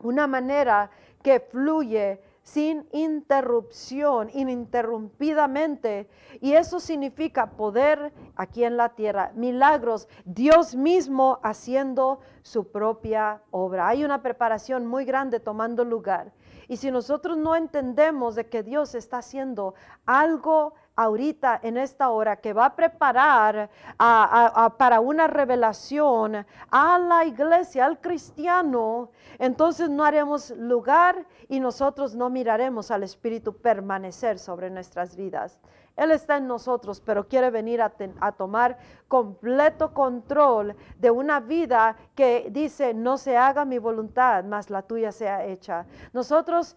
Una 0.01 0.27
manera 0.27 0.89
que 1.21 1.39
fluye 1.39 2.21
sin 2.49 2.87
interrupción, 2.91 4.29
ininterrumpidamente. 4.33 6.09
Y 6.41 6.53
eso 6.53 6.79
significa 6.79 7.51
poder 7.51 8.11
aquí 8.35 8.63
en 8.63 8.75
la 8.75 8.89
tierra, 8.89 9.31
milagros, 9.35 10.07
Dios 10.25 10.75
mismo 10.75 11.39
haciendo 11.43 12.19
su 12.41 12.71
propia 12.71 13.41
obra. 13.51 13.87
Hay 13.87 14.03
una 14.03 14.21
preparación 14.23 14.87
muy 14.87 15.05
grande 15.05 15.39
tomando 15.39 15.85
lugar. 15.85 16.31
Y 16.69 16.77
si 16.77 16.91
nosotros 16.91 17.35
no 17.35 17.55
entendemos 17.55 18.35
de 18.35 18.47
que 18.47 18.61
Dios 18.61 18.93
está 18.93 19.17
haciendo 19.17 19.73
algo 20.05 20.75
ahorita 20.95 21.59
en 21.63 21.77
esta 21.77 22.09
hora 22.09 22.35
que 22.35 22.53
va 22.53 22.65
a 22.65 22.75
preparar 22.75 23.71
para 23.97 24.99
una 24.99 25.25
revelación 25.25 26.45
a 26.69 26.99
la 26.99 27.25
iglesia, 27.25 27.85
al 27.85 27.99
cristiano, 27.99 29.09
entonces 29.39 29.89
no 29.89 30.03
haremos 30.03 30.51
lugar 30.51 31.25
y 31.47 31.59
nosotros 31.59 32.13
no 32.13 32.29
miraremos 32.29 32.91
al 32.91 33.01
Espíritu 33.01 33.57
permanecer 33.57 34.37
sobre 34.37 34.69
nuestras 34.69 35.15
vidas. 35.15 35.59
Él 35.95 36.11
está 36.11 36.37
en 36.37 36.47
nosotros, 36.47 37.01
pero 37.01 37.27
quiere 37.27 37.49
venir 37.49 37.81
a, 37.81 38.31
tomar 38.31 38.77
completo 39.07 39.93
control 39.93 40.75
de 40.97 41.11
una 41.11 41.39
vida 41.39 41.95
que 42.15 42.47
dice, 42.51 42.93
no 42.93 43.17
se 43.17 43.37
haga 43.37 43.65
mi 43.65 43.79
voluntad, 43.79 44.43
mas 44.45 44.69
la 44.69 44.81
tuya 44.81 45.11
sea 45.11 45.45
hecha. 45.45 45.85
Nosotros, 46.13 46.75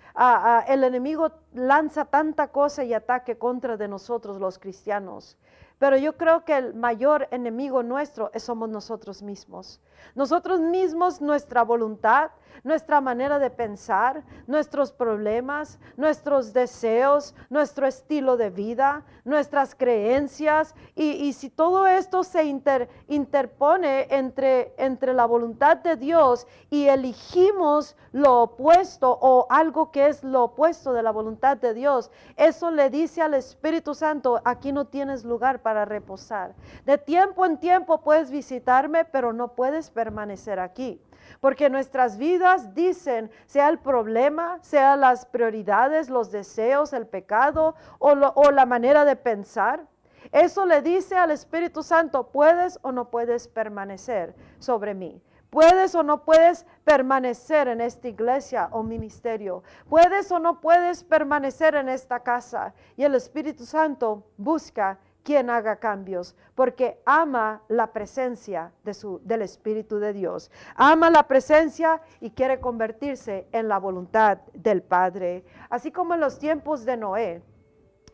el 0.66 0.84
enemigo 0.84 1.30
lanza 1.54 2.04
tanta 2.04 2.48
cosa 2.48 2.84
y 2.84 2.94
ataque 2.94 3.38
contra 3.38 3.76
de 3.76 3.88
nosotros 3.88 4.38
los 4.40 4.58
cristianos. 4.58 5.36
Pero 5.78 5.96
yo 5.96 6.16
creo 6.16 6.44
que 6.44 6.56
el 6.56 6.74
mayor 6.74 7.26
enemigo 7.32 7.82
nuestro 7.82 8.30
somos 8.36 8.68
nosotros 8.68 9.20
mismos. 9.20 9.80
Nosotros 10.14 10.60
mismos, 10.60 11.20
nuestra 11.20 11.64
voluntad, 11.64 12.30
nuestra 12.64 13.00
manera 13.00 13.38
de 13.38 13.50
pensar, 13.50 14.22
nuestros 14.46 14.92
problemas, 14.92 15.78
nuestros 15.96 16.52
deseos, 16.52 17.34
nuestro 17.50 17.86
estilo 17.86 18.36
de 18.36 18.50
vida, 18.50 19.04
nuestras 19.24 19.74
creencias. 19.74 20.74
Y, 20.94 21.32
si 21.32 21.50
todo 21.50 21.86
esto 21.86 22.24
se 22.24 22.44
interpone 22.44 24.06
entre, 24.10 24.74
entre 24.76 25.12
la 25.12 25.26
voluntad 25.26 25.78
de 25.78 25.96
Dios 25.96 26.46
y 26.70 26.86
elegimos 26.88 27.96
lo 28.12 28.42
opuesto 28.42 29.18
o 29.20 29.46
algo 29.48 29.90
que 29.90 30.08
es 30.08 30.22
lo 30.22 30.44
opuesto 30.44 30.92
de 30.92 31.02
la 31.02 31.10
voluntad 31.10 31.56
de 31.56 31.74
Dios, 31.74 32.10
eso 32.36 32.70
le 32.70 32.90
dice 32.90 33.22
al 33.22 33.34
Espíritu 33.34 33.94
Santo, 33.94 34.40
aquí 34.44 34.72
no 34.72 34.86
tienes 34.86 35.24
lugar 35.24 35.62
para 35.62 35.84
reposar. 35.84 36.54
De 36.84 36.98
tiempo 36.98 37.46
en 37.46 37.58
tiempo 37.58 38.02
puedes 38.02 38.30
visitarme, 38.30 39.04
pero 39.04 39.32
no 39.32 39.54
puedes 39.54 39.90
permanecer 39.90 40.60
aquí. 40.60 41.00
Porque 41.40 41.70
nuestras 41.70 42.16
vidas 42.16 42.74
dicen, 42.74 43.30
sea 43.46 43.68
el 43.68 43.78
problema, 43.78 44.58
sea 44.62 44.96
las 44.96 45.26
prioridades, 45.26 46.10
los 46.10 46.30
deseos, 46.30 46.92
el 46.92 47.06
pecado 47.06 47.74
o, 47.98 48.14
la 48.14 48.66
manera 48.66 49.04
de 49.04 49.16
pensar. 49.16 49.86
Eso 50.30 50.66
le 50.66 50.82
dice 50.82 51.16
al 51.16 51.30
Espíritu 51.30 51.82
Santo, 51.82 52.28
puedes 52.28 52.78
o 52.82 52.92
no 52.92 53.10
puedes 53.10 53.48
permanecer 53.48 54.34
sobre 54.58 54.94
mí. 54.94 55.20
¿Puedes 55.50 55.94
o 55.94 56.02
no 56.02 56.24
puedes 56.24 56.64
permanecer 56.82 57.68
en 57.68 57.82
esta 57.82 58.08
iglesia 58.08 58.68
o 58.70 58.82
ministerio? 58.82 59.62
¿Puedes 59.86 60.32
o 60.32 60.38
no 60.38 60.62
puedes 60.62 61.04
permanecer 61.04 61.74
en 61.74 61.90
esta 61.90 62.20
casa? 62.20 62.72
Y 62.96 63.04
el 63.04 63.14
Espíritu 63.14 63.66
Santo 63.66 64.24
busca 64.38 64.98
quien 65.22 65.50
haga 65.50 65.76
cambios, 65.76 66.34
porque 66.54 67.00
ama 67.06 67.62
la 67.68 67.92
presencia 67.92 68.72
del 68.82 69.42
Espíritu 69.42 69.98
de 69.98 70.12
Dios. 70.12 70.50
Ama 70.74 71.10
la 71.10 71.28
presencia 71.28 72.00
y 72.20 72.30
quiere 72.30 72.60
convertirse 72.60 73.46
en 73.52 73.68
la 73.68 73.78
voluntad 73.78 74.38
del 74.52 74.82
Padre. 74.82 75.44
Así 75.70 75.90
como 75.90 76.14
en 76.14 76.20
los 76.20 76.38
tiempos 76.38 76.84
de 76.84 76.96
Noé. 76.96 77.42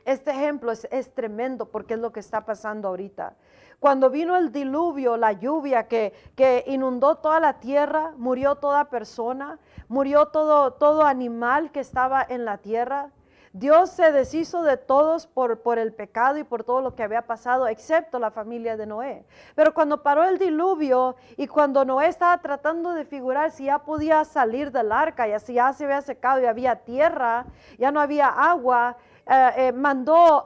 Este 0.05 0.31
ejemplo 0.31 0.73
es, 0.73 0.89
es 0.91 1.13
tremendo 1.15 1.67
porque 1.67 1.95
es 1.95 2.01
lo 2.01 2.13
que 2.13 2.21
está 2.21 2.47
pasando 2.47 2.89
ahorita. 2.89 3.37
Cuando 3.79 4.11
vino 4.11 4.37
el 4.37 4.51
diluvio, 4.51 5.17
la 5.17 5.33
lluvia 5.33 5.87
que, 5.87 6.13
que 6.35 6.65
inundó 6.67 7.17
toda 7.17 7.39
la 7.39 7.61
tierra, 7.61 8.13
murió 8.17 8.57
toda 8.57 8.91
persona, 8.91 9.59
murió 9.87 10.27
todo, 10.27 10.73
todo 10.73 11.05
animal 11.05 11.71
que 11.71 11.81
estaba 11.81 12.27
en 12.29 12.45
la 12.45 12.59
tierra. 12.59 13.13
Dios 13.53 13.91
se 13.91 14.13
deshizo 14.13 14.63
de 14.63 14.77
todos 14.77 15.27
por, 15.27 15.61
por, 15.61 15.79
el 15.79 15.93
pecado 15.93 16.39
y 16.39 16.45
por 16.45 16.65
todo 16.65 16.81
lo 16.81 16.95
que 16.95 17.03
había 17.03 17.23
pasado, 17.23 17.67
excepto 17.67 18.19
la 18.19 18.31
familia 18.31 18.77
de 18.77 18.87
Noé. 18.87 19.25
Pero 19.55 19.73
cuando 19.73 20.03
paró 20.03 20.25
el 20.25 20.39
diluvio 20.39 21.17
y 21.37 21.47
cuando 21.47 21.85
Noé 21.85 22.09
estaba 22.09 22.39
tratando 22.39 22.93
de 22.93 23.05
figurar 23.05 23.51
si 23.51 23.65
ya 23.65 23.79
podía 23.81 24.25
salir 24.25 24.71
del 24.71 24.93
arca, 24.93 25.27
y 25.29 25.33
así 25.33 25.55
ya 25.55 25.73
se 25.73 25.85
había 25.85 26.03
secado 26.03 26.41
y 26.41 26.47
había 26.47 26.77
tierra, 26.77 27.47
ya 27.79 27.91
no 27.91 28.01
había 28.01 28.29
agua, 28.29 28.97
eh, 29.31 29.53
eh, 29.57 29.73
mandó, 29.73 30.43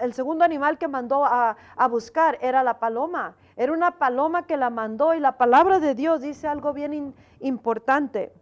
el 0.00 0.12
segundo 0.12 0.44
animal 0.44 0.76
que 0.76 0.88
mandó 0.88 1.24
a, 1.24 1.56
a 1.76 1.88
buscar 1.88 2.36
era 2.40 2.64
la 2.64 2.80
paloma. 2.80 3.36
Era 3.56 3.72
una 3.72 3.92
paloma 3.92 4.46
que 4.46 4.56
la 4.56 4.70
mandó 4.70 5.14
y 5.14 5.20
la 5.20 5.38
palabra 5.38 5.78
de 5.78 5.94
Dios 5.94 6.20
dice 6.20 6.48
algo 6.48 6.72
bien 6.72 7.14
importante. 7.40 8.32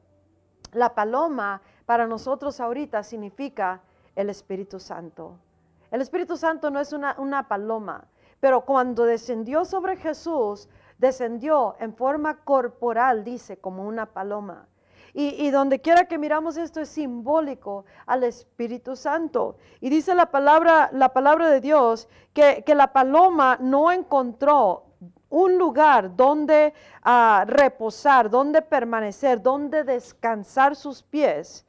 La 0.73 0.95
paloma 0.95 1.61
para 1.87 2.07
nosotros 2.07 2.61
ahorita 2.61 3.03
significa 3.03 3.81
el 4.17 4.29
Espíritu 4.29 4.81
Santo. 4.81 5.39
El 5.91 6.01
Espíritu 6.01 6.37
Santo 6.37 6.71
no 6.71 6.81
es 6.81 6.93
una, 6.93 7.49
paloma, 7.49 8.05
pero 8.41 8.63
cuando 8.63 9.05
descendió 9.05 9.65
sobre 9.65 9.97
Jesús, 9.97 10.69
descendió 10.99 11.77
en 11.79 11.95
forma 11.95 12.39
corporal, 12.39 13.23
dice, 13.23 13.57
como 13.59 13.87
una 13.87 14.07
paloma. 14.07 14.67
Y, 15.19 15.49
donde 15.49 15.81
quiera 15.81 16.05
que 16.05 16.19
miramos 16.19 16.59
esto 16.59 16.79
es 16.79 16.91
simbólico 16.91 17.87
al 18.05 18.23
Espíritu 18.25 18.97
Santo. 18.97 19.57
Y 19.81 19.89
dice 19.89 20.15
la 20.15 20.31
palabra, 20.31 20.91
la 20.93 21.15
palabra 21.15 21.49
de 21.49 21.63
Dios 21.63 22.07
que, 22.35 22.63
la 22.75 22.93
paloma 22.93 23.57
no 23.59 23.91
encontró 23.91 24.85
un 25.31 25.57
lugar 25.57 26.15
donde 26.15 26.75
ah, 27.03 27.45
reposar, 27.47 28.29
donde 28.29 28.61
permanecer, 28.61 29.41
donde 29.41 29.85
descansar 29.85 30.77
sus 30.77 31.03
pies, 31.03 31.66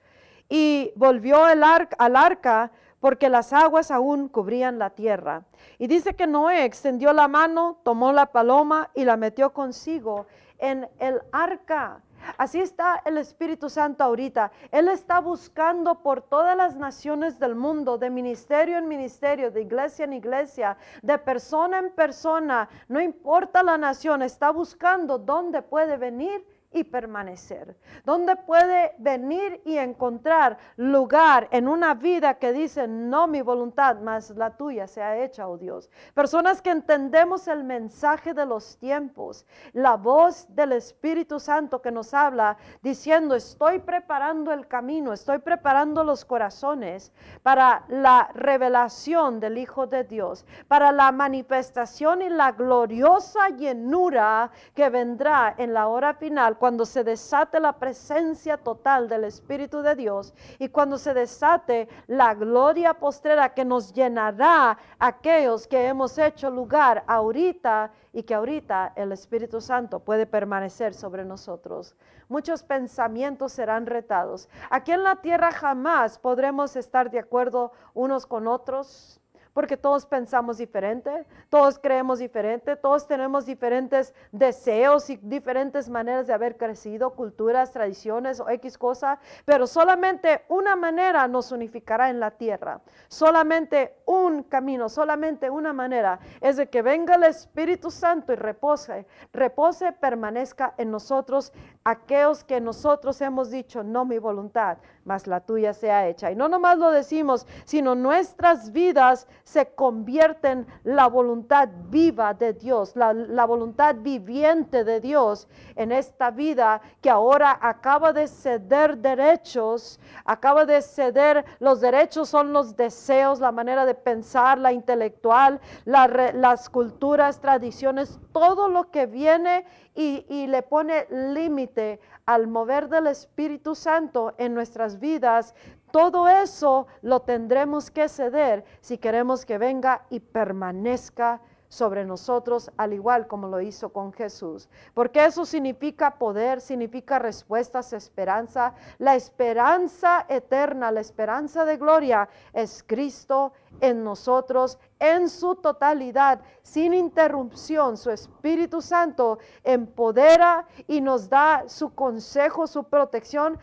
y 0.50 0.92
volvió 0.96 1.48
el 1.48 1.64
al 1.64 2.16
arca 2.16 2.72
porque 3.00 3.30
las 3.30 3.54
aguas 3.54 3.92
aún 3.92 4.28
cubrían 4.28 4.80
la 4.80 4.90
tierra. 4.90 5.44
Y 5.78 5.88
dice 5.88 6.16
que 6.16 6.28
Noé 6.28 6.66
extendió 6.66 7.14
la 7.14 7.28
mano, 7.28 7.80
tomó 7.84 8.12
la 8.12 8.28
paloma 8.28 8.90
y 8.96 9.06
la 9.06 9.18
metió 9.18 9.54
consigo 9.54 10.26
en 10.58 10.90
el 11.00 11.22
arca. 11.32 12.02
Así 12.38 12.60
está 12.60 13.02
el 13.06 13.18
Espíritu 13.18 13.70
Santo 13.70 14.04
ahorita. 14.04 14.52
Él 14.72 14.88
está 14.88 15.20
buscando 15.20 16.02
por 16.02 16.22
todas 16.22 16.58
las 16.58 16.76
naciones 16.76 17.40
del 17.40 17.56
mundo, 17.56 17.98
de 17.98 18.10
ministerio 18.10 18.78
en 18.78 18.88
ministerio, 18.88 19.52
de 19.52 19.62
iglesia 19.62 20.06
en 20.06 20.14
iglesia, 20.14 20.78
de 21.04 21.18
persona 21.20 21.80
en 21.80 21.92
persona, 21.92 22.68
no 22.88 23.00
importa 23.00 23.64
la 23.64 23.78
nación, 23.78 24.24
está 24.24 24.50
buscando 24.50 25.20
dónde 25.20 25.62
puede 25.62 25.98
venir 25.98 26.44
y 26.78 26.84
permanecer? 26.84 27.76
¿Dónde 28.06 28.36
puede 28.36 28.96
venir 28.98 29.62
y 29.66 29.78
encontrar 29.78 30.58
lugar 30.76 31.48
en 31.52 31.68
una 31.68 31.94
vida 31.94 32.36
que 32.36 32.54
dice, 32.54 32.88
no 32.88 33.28
mi 33.28 33.42
voluntad, 33.42 33.98
más 34.00 34.30
la 34.32 34.56
tuya 34.56 34.88
sea 34.88 35.18
hecha, 35.18 35.48
oh 35.48 35.58
Dios? 35.58 35.90
Personas 36.14 36.62
que 36.62 36.72
entendemos 36.72 37.48
el 37.48 37.64
mensaje 37.64 38.34
de 38.34 38.46
los 38.46 38.78
tiempos, 38.78 39.46
la 39.74 39.96
voz 39.96 40.48
del 40.50 40.74
Espíritu 40.74 41.40
Santo 41.40 41.82
que 41.82 41.92
nos 41.92 42.14
habla 42.14 42.58
diciendo, 42.82 43.36
estoy 43.36 43.80
preparando 43.80 44.52
el 44.52 44.68
camino, 44.68 45.14
estoy 45.14 45.40
preparando 45.40 46.04
los 46.04 46.26
corazones 46.26 47.12
para 47.44 47.84
la 47.90 48.30
revelación 48.34 49.40
del 49.40 49.58
Hijo 49.58 49.88
de 49.88 50.04
Dios, 50.04 50.46
para 50.68 50.92
la 50.92 51.12
manifestación 51.12 52.22
y 52.22 52.30
la 52.30 52.52
gloriosa 52.52 53.50
llenura 53.50 54.52
que 54.74 54.90
vendrá 54.90 55.56
en 55.58 55.74
la 55.74 55.88
hora 55.88 56.14
final 56.14 56.58
cuando 56.68 56.86
se 56.86 57.06
desate 57.06 57.62
la 57.62 57.80
presencia 57.80 58.58
total 58.58 59.08
del 59.08 59.24
Espíritu 59.24 59.82
de 59.82 59.96
Dios 59.96 60.34
y 60.60 60.68
cuando 60.68 60.98
se 60.98 61.14
desate 61.14 61.88
la 62.08 62.34
gloria 62.34 62.94
postrera 62.94 63.54
que 63.54 63.64
nos 63.64 63.94
llenará 63.94 64.78
aquellos 65.00 65.66
que 65.66 65.88
hemos 65.88 66.18
hecho 66.18 66.52
lugar 66.52 67.06
ahorita 67.08 67.90
y 68.12 68.24
que 68.24 68.34
ahorita 68.34 68.92
el 68.98 69.14
Espíritu 69.14 69.62
Santo 69.62 70.02
puede 70.02 70.26
permanecer 70.26 70.94
sobre 70.94 71.24
nosotros. 71.24 71.96
Muchos 72.28 72.64
pensamientos 72.64 73.54
serán 73.54 73.86
retados. 73.86 74.50
Aquí 74.70 74.92
en 74.92 75.04
la 75.04 75.16
tierra 75.16 75.54
jamás 75.54 76.20
podremos 76.20 76.76
estar 76.76 77.10
de 77.10 77.20
acuerdo 77.20 77.72
unos 77.94 78.26
con 78.26 78.46
otros 78.46 79.22
porque 79.58 79.76
todos 79.76 80.06
pensamos 80.06 80.60
diferente, 80.60 81.26
todos 81.50 81.80
creemos 81.80 82.20
diferente, 82.20 82.76
todos 82.76 83.08
tenemos 83.08 83.48
diferentes 83.48 84.14
deseos 84.32 85.10
y 85.10 85.18
diferentes 85.18 85.90
maneras 85.90 86.28
de 86.28 86.34
haber 86.34 86.58
crecido, 86.58 87.16
culturas, 87.16 87.72
tradiciones 87.72 88.40
o 88.40 88.48
X 88.52 88.78
cosa, 88.78 89.18
pero 89.46 89.66
solamente 89.66 90.44
una 90.48 90.76
manera 90.76 91.28
nos 91.28 91.52
unificará 91.52 92.12
en 92.12 92.20
la 92.20 92.30
tierra, 92.30 92.82
solamente 93.08 93.96
un 94.06 94.44
camino, 94.44 94.90
solamente 94.90 95.50
una 95.50 95.74
manera 95.74 96.20
es 96.40 96.58
de 96.58 96.70
que 96.70 96.84
venga 96.84 97.16
el 97.16 97.24
Espíritu 97.24 97.90
Santo 97.90 98.34
y 98.34 98.36
repose, 98.36 99.08
repose, 99.34 99.92
permanezca 99.92 100.76
en 100.78 100.92
nosotros 100.92 101.52
aquellos 101.84 102.44
que 102.44 102.62
nosotros 102.62 103.20
hemos 103.22 103.50
dicho, 103.50 103.82
no 103.82 104.06
mi 104.06 104.20
voluntad, 104.20 104.78
mas 105.04 105.26
la 105.26 105.40
tuya 105.40 105.74
sea 105.74 106.08
hecha. 106.08 106.30
Y 106.30 106.36
no 106.36 106.50
nomás 106.50 106.78
lo 106.78 106.92
decimos, 106.92 107.48
sino 107.64 107.96
nuestras 107.96 108.72
vidas 108.74 109.26
se 109.48 109.68
convierten 109.68 110.68
la 110.84 111.08
voluntad 111.08 111.70
viva 111.90 112.34
de 112.34 112.52
Dios, 112.52 112.98
la, 112.98 113.46
voluntad 113.46 113.96
viviente 113.96 114.84
de 114.84 115.00
Dios 115.00 115.48
en 115.78 115.94
esta 115.94 116.32
vida 116.32 116.82
que 117.00 117.10
ahora 117.10 117.58
acaba 117.62 118.12
de 118.12 118.28
ceder 118.28 118.98
derechos, 118.98 120.02
acaba 120.26 120.66
de 120.66 120.82
ceder, 120.82 121.46
los 121.60 121.80
derechos 121.80 122.28
son 122.28 122.52
los 122.52 122.76
deseos, 122.76 123.40
la 123.40 123.54
manera 123.54 123.86
de 123.86 123.96
pensar, 123.96 124.58
la 124.58 124.74
intelectual, 124.74 125.62
las 125.86 126.70
culturas, 126.70 127.40
tradiciones, 127.40 128.20
todo 128.34 128.68
lo 128.68 128.92
que 128.92 129.06
viene 129.06 129.66
y 129.96 130.48
le 130.48 130.62
pone 130.62 131.08
límite 131.10 132.02
al 132.28 132.48
mover 132.48 132.90
del 132.90 133.08
Espíritu 133.08 133.74
Santo 133.74 134.36
en 134.38 134.54
nuestras 134.54 135.00
vidas, 135.00 135.56
todo 135.92 136.28
eso 136.28 136.88
lo 137.02 137.22
tendremos 137.22 137.92
que 137.92 138.10
ceder 138.10 138.66
si 138.82 138.98
queremos 138.98 139.46
que 139.46 139.58
venga 139.58 140.06
y 140.10 140.20
permanezca 140.20 141.42
sobre 141.70 142.06
nosotros, 142.06 142.72
al 142.78 142.94
igual 142.94 143.28
como 143.28 143.48
lo 143.48 143.62
hizo 143.62 143.90
con 143.90 144.14
Jesús. 144.14 144.70
Porque 144.94 145.26
eso 145.26 145.46
significa 145.46 146.18
poder, 146.18 146.62
significa 146.62 147.20
respuestas, 147.20 147.94
esperanza. 147.94 148.74
La 148.98 149.16
esperanza 149.16 150.26
eterna, 150.30 150.92
la 150.92 151.02
esperanza 151.02 151.66
de 151.66 151.78
gloria 151.78 152.30
es 152.54 152.84
Cristo 152.88 153.54
en 153.82 154.04
nosotros 154.04 154.80
en 155.00 155.30
su 155.30 155.56
totalidad, 155.56 156.42
sin 156.62 156.94
interrupción. 156.94 157.98
Su 157.98 158.10
Espíritu 158.12 158.82
Santo 158.82 159.40
empodera 159.64 160.66
y 160.88 161.02
nos 161.02 161.30
da 161.30 161.66
su 161.68 161.94
consejo, 161.94 162.68
su 162.68 162.86
protección, 162.86 163.60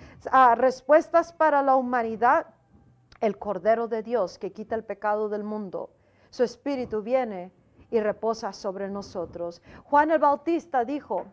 respuestas 0.57 1.33
para 1.33 1.63
la 1.63 1.77
humanidad. 1.77 2.47
El 3.21 3.39
Cordero 3.39 3.89
de 3.89 4.03
Dios 4.03 4.39
que 4.39 4.53
quita 4.53 4.75
el 4.75 4.85
pecado 4.85 5.29
del 5.29 5.45
mundo. 5.45 5.91
Su 6.31 6.43
Espíritu 6.43 7.01
viene 7.01 7.53
y 7.95 8.01
reposa 8.01 8.53
sobre 8.53 8.89
nosotros. 8.89 9.63
Juan 9.85 10.11
el 10.11 10.19
Bautista 10.19 10.85
dijo, 10.85 11.27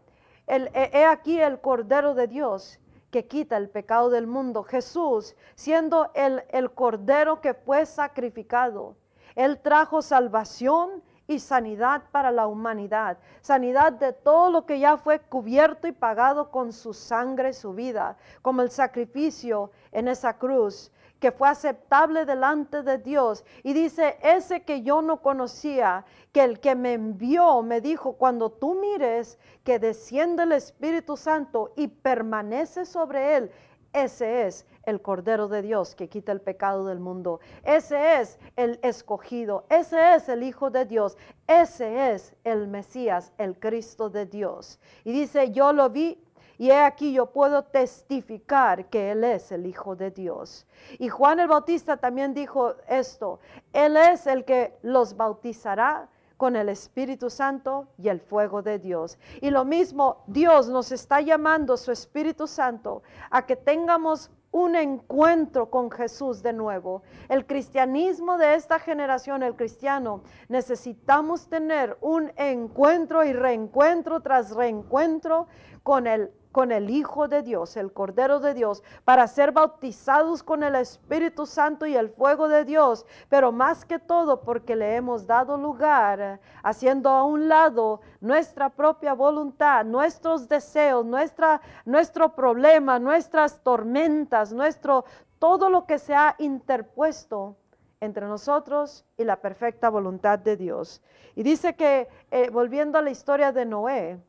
he 0.46 1.06
aquí 1.06 1.42
el 1.42 1.60
Cordero 1.60 2.14
de 2.14 2.28
Dios 2.28 2.80
que 3.10 3.26
quita 3.26 3.58
el 3.58 3.70
pecado 3.70 4.12
del 4.12 4.28
mundo. 4.28 4.64
Jesús, 4.64 5.36
siendo 5.56 6.12
el, 6.14 6.44
el 6.50 6.72
Cordero 6.72 7.42
que 7.42 7.56
fue 7.56 7.88
sacrificado, 7.88 8.96
Él 9.36 9.60
trajo 9.60 10.04
salvación 10.04 11.02
y 11.28 11.40
sanidad 11.40 12.04
para 12.12 12.30
la 12.30 12.46
humanidad, 12.46 13.18
sanidad 13.42 13.94
de 13.94 14.14
todo 14.14 14.52
lo 14.52 14.66
que 14.68 14.80
ya 14.80 14.98
fue 14.98 15.20
cubierto 15.20 15.88
y 15.88 15.94
pagado 15.94 16.52
con 16.52 16.74
su 16.74 16.94
sangre, 16.94 17.54
su 17.54 17.74
vida, 17.74 18.18
como 18.44 18.62
el 18.62 18.70
sacrificio 18.70 19.72
en 19.92 20.08
esa 20.08 20.38
cruz 20.38 20.92
que 21.22 21.32
fue 21.32 21.48
aceptable 21.48 22.26
delante 22.26 22.82
de 22.82 22.98
Dios. 22.98 23.46
Y 23.62 23.74
dice, 23.74 24.18
ese 24.24 24.64
que 24.64 24.82
yo 24.82 25.04
no 25.04 25.22
conocía, 25.22 26.04
que 26.32 26.44
el 26.44 26.60
que 26.60 26.74
me 26.74 26.94
envió 26.94 27.62
me 27.62 27.80
dijo, 27.80 28.14
cuando 28.14 28.50
tú 28.50 28.74
mires 28.74 29.38
que 29.64 29.78
desciende 29.78 30.44
el 30.44 30.52
Espíritu 30.54 31.16
Santo 31.16 31.74
y 31.76 31.88
permanece 31.88 32.86
sobre 32.86 33.38
él, 33.38 33.52
ese 33.94 34.48
es 34.48 34.66
el 34.84 35.02
Cordero 35.02 35.48
de 35.48 35.62
Dios 35.62 35.94
que 35.94 36.10
quita 36.10 36.32
el 36.32 36.42
pecado 36.42 36.88
del 36.88 37.00
mundo. 37.00 37.40
Ese 37.64 38.20
es 38.20 38.40
el 38.56 38.80
escogido. 38.82 39.66
Ese 39.70 40.16
es 40.16 40.28
el 40.28 40.42
Hijo 40.42 40.72
de 40.72 40.86
Dios. 40.86 41.18
Ese 41.46 42.14
es 42.14 42.34
el 42.44 42.68
Mesías, 42.68 43.32
el 43.38 43.60
Cristo 43.60 44.10
de 44.10 44.26
Dios. 44.26 44.80
Y 45.04 45.12
dice, 45.12 45.52
yo 45.52 45.72
lo 45.72 45.90
vi 45.92 46.18
y 46.62 46.70
he 46.70 46.80
aquí 46.80 47.12
yo 47.12 47.26
puedo 47.26 47.64
testificar 47.64 48.86
que 48.86 49.10
Él 49.14 49.24
es 49.24 49.52
el 49.52 49.66
Hijo 49.66 49.96
de 49.96 50.12
Dios. 50.12 50.68
Y 51.00 51.10
Juan 51.10 51.40
el 51.40 51.48
Bautista 51.48 51.98
también 51.98 52.36
dijo 52.36 52.76
esto, 52.88 53.40
Él 53.74 53.98
es 53.98 54.28
el 54.28 54.46
que 54.46 54.78
los 54.84 55.18
bautizará 55.18 56.08
con 56.38 56.56
el 56.56 56.70
Espíritu 56.70 57.32
Santo 57.32 57.88
y 57.98 58.10
el 58.10 58.20
fuego 58.20 58.62
de 58.62 58.78
Dios. 58.78 59.18
Y 59.42 59.50
lo 59.50 59.66
mismo, 59.66 60.24
Dios 60.28 60.70
nos 60.70 60.92
está 60.92 61.20
llamando, 61.20 61.78
su 61.78 61.92
Espíritu 61.92 62.46
Santo, 62.46 63.02
a 63.32 63.44
que 63.48 63.56
tengamos 63.56 64.30
un 64.52 64.76
encuentro 64.76 65.72
con 65.72 65.90
Jesús 65.90 66.44
de 66.44 66.54
nuevo. 66.54 67.02
El 67.28 67.48
cristianismo 67.48 68.38
de 68.38 68.54
esta 68.54 68.78
generación, 68.78 69.42
el 69.42 69.56
cristiano, 69.56 70.22
necesitamos 70.48 71.48
tener 71.48 71.98
un 72.02 72.32
encuentro 72.36 73.24
y 73.24 73.34
reencuentro 73.34 74.22
tras 74.22 74.52
reencuentro 74.52 75.48
con 75.82 76.06
el 76.06 76.32
con 76.52 76.72
el 76.72 76.90
Hijo 76.90 77.28
de 77.28 77.42
Dios, 77.42 77.78
el 77.78 77.94
Cordero 77.94 78.40
de 78.40 78.54
Dios, 78.54 78.84
para 79.06 79.28
ser 79.28 79.52
bautizados 79.52 80.44
con 80.44 80.64
el 80.64 80.76
Espíritu 80.76 81.46
Santo 81.46 81.86
y 81.86 81.96
el 81.96 82.10
fuego 82.10 82.48
de 82.48 82.66
Dios, 82.66 83.06
pero 83.30 83.52
más 83.52 83.86
que 83.86 84.00
todo 84.00 84.42
porque 84.42 84.76
le 84.76 84.96
hemos 84.96 85.26
dado 85.26 85.58
lugar, 85.58 86.40
haciendo 86.64 87.10
a 87.10 87.24
un 87.24 87.48
lado 87.48 88.02
nuestra 88.20 88.70
propia 88.70 89.14
voluntad, 89.14 89.86
nuestros 89.86 90.48
deseos, 90.48 91.06
nuestra, 91.06 91.62
nuestro 91.86 92.36
problema, 92.36 93.00
nuestras 93.00 93.62
tormentas, 93.62 94.52
nuestro, 94.52 95.06
todo 95.40 95.70
lo 95.70 95.86
que 95.86 95.98
se 95.98 96.14
ha 96.14 96.36
interpuesto 96.40 97.56
entre 98.02 98.26
nosotros 98.26 99.06
y 99.16 99.24
la 99.24 99.38
perfecta 99.38 99.90
voluntad 99.90 100.40
de 100.40 100.58
Dios. 100.58 101.02
Y 101.36 101.44
dice 101.44 101.76
que, 101.76 102.10
eh, 102.32 102.50
volviendo 102.50 102.98
a 102.98 103.02
la 103.02 103.12
historia 103.12 103.52
de 103.52 103.66
Noé, 103.66 104.20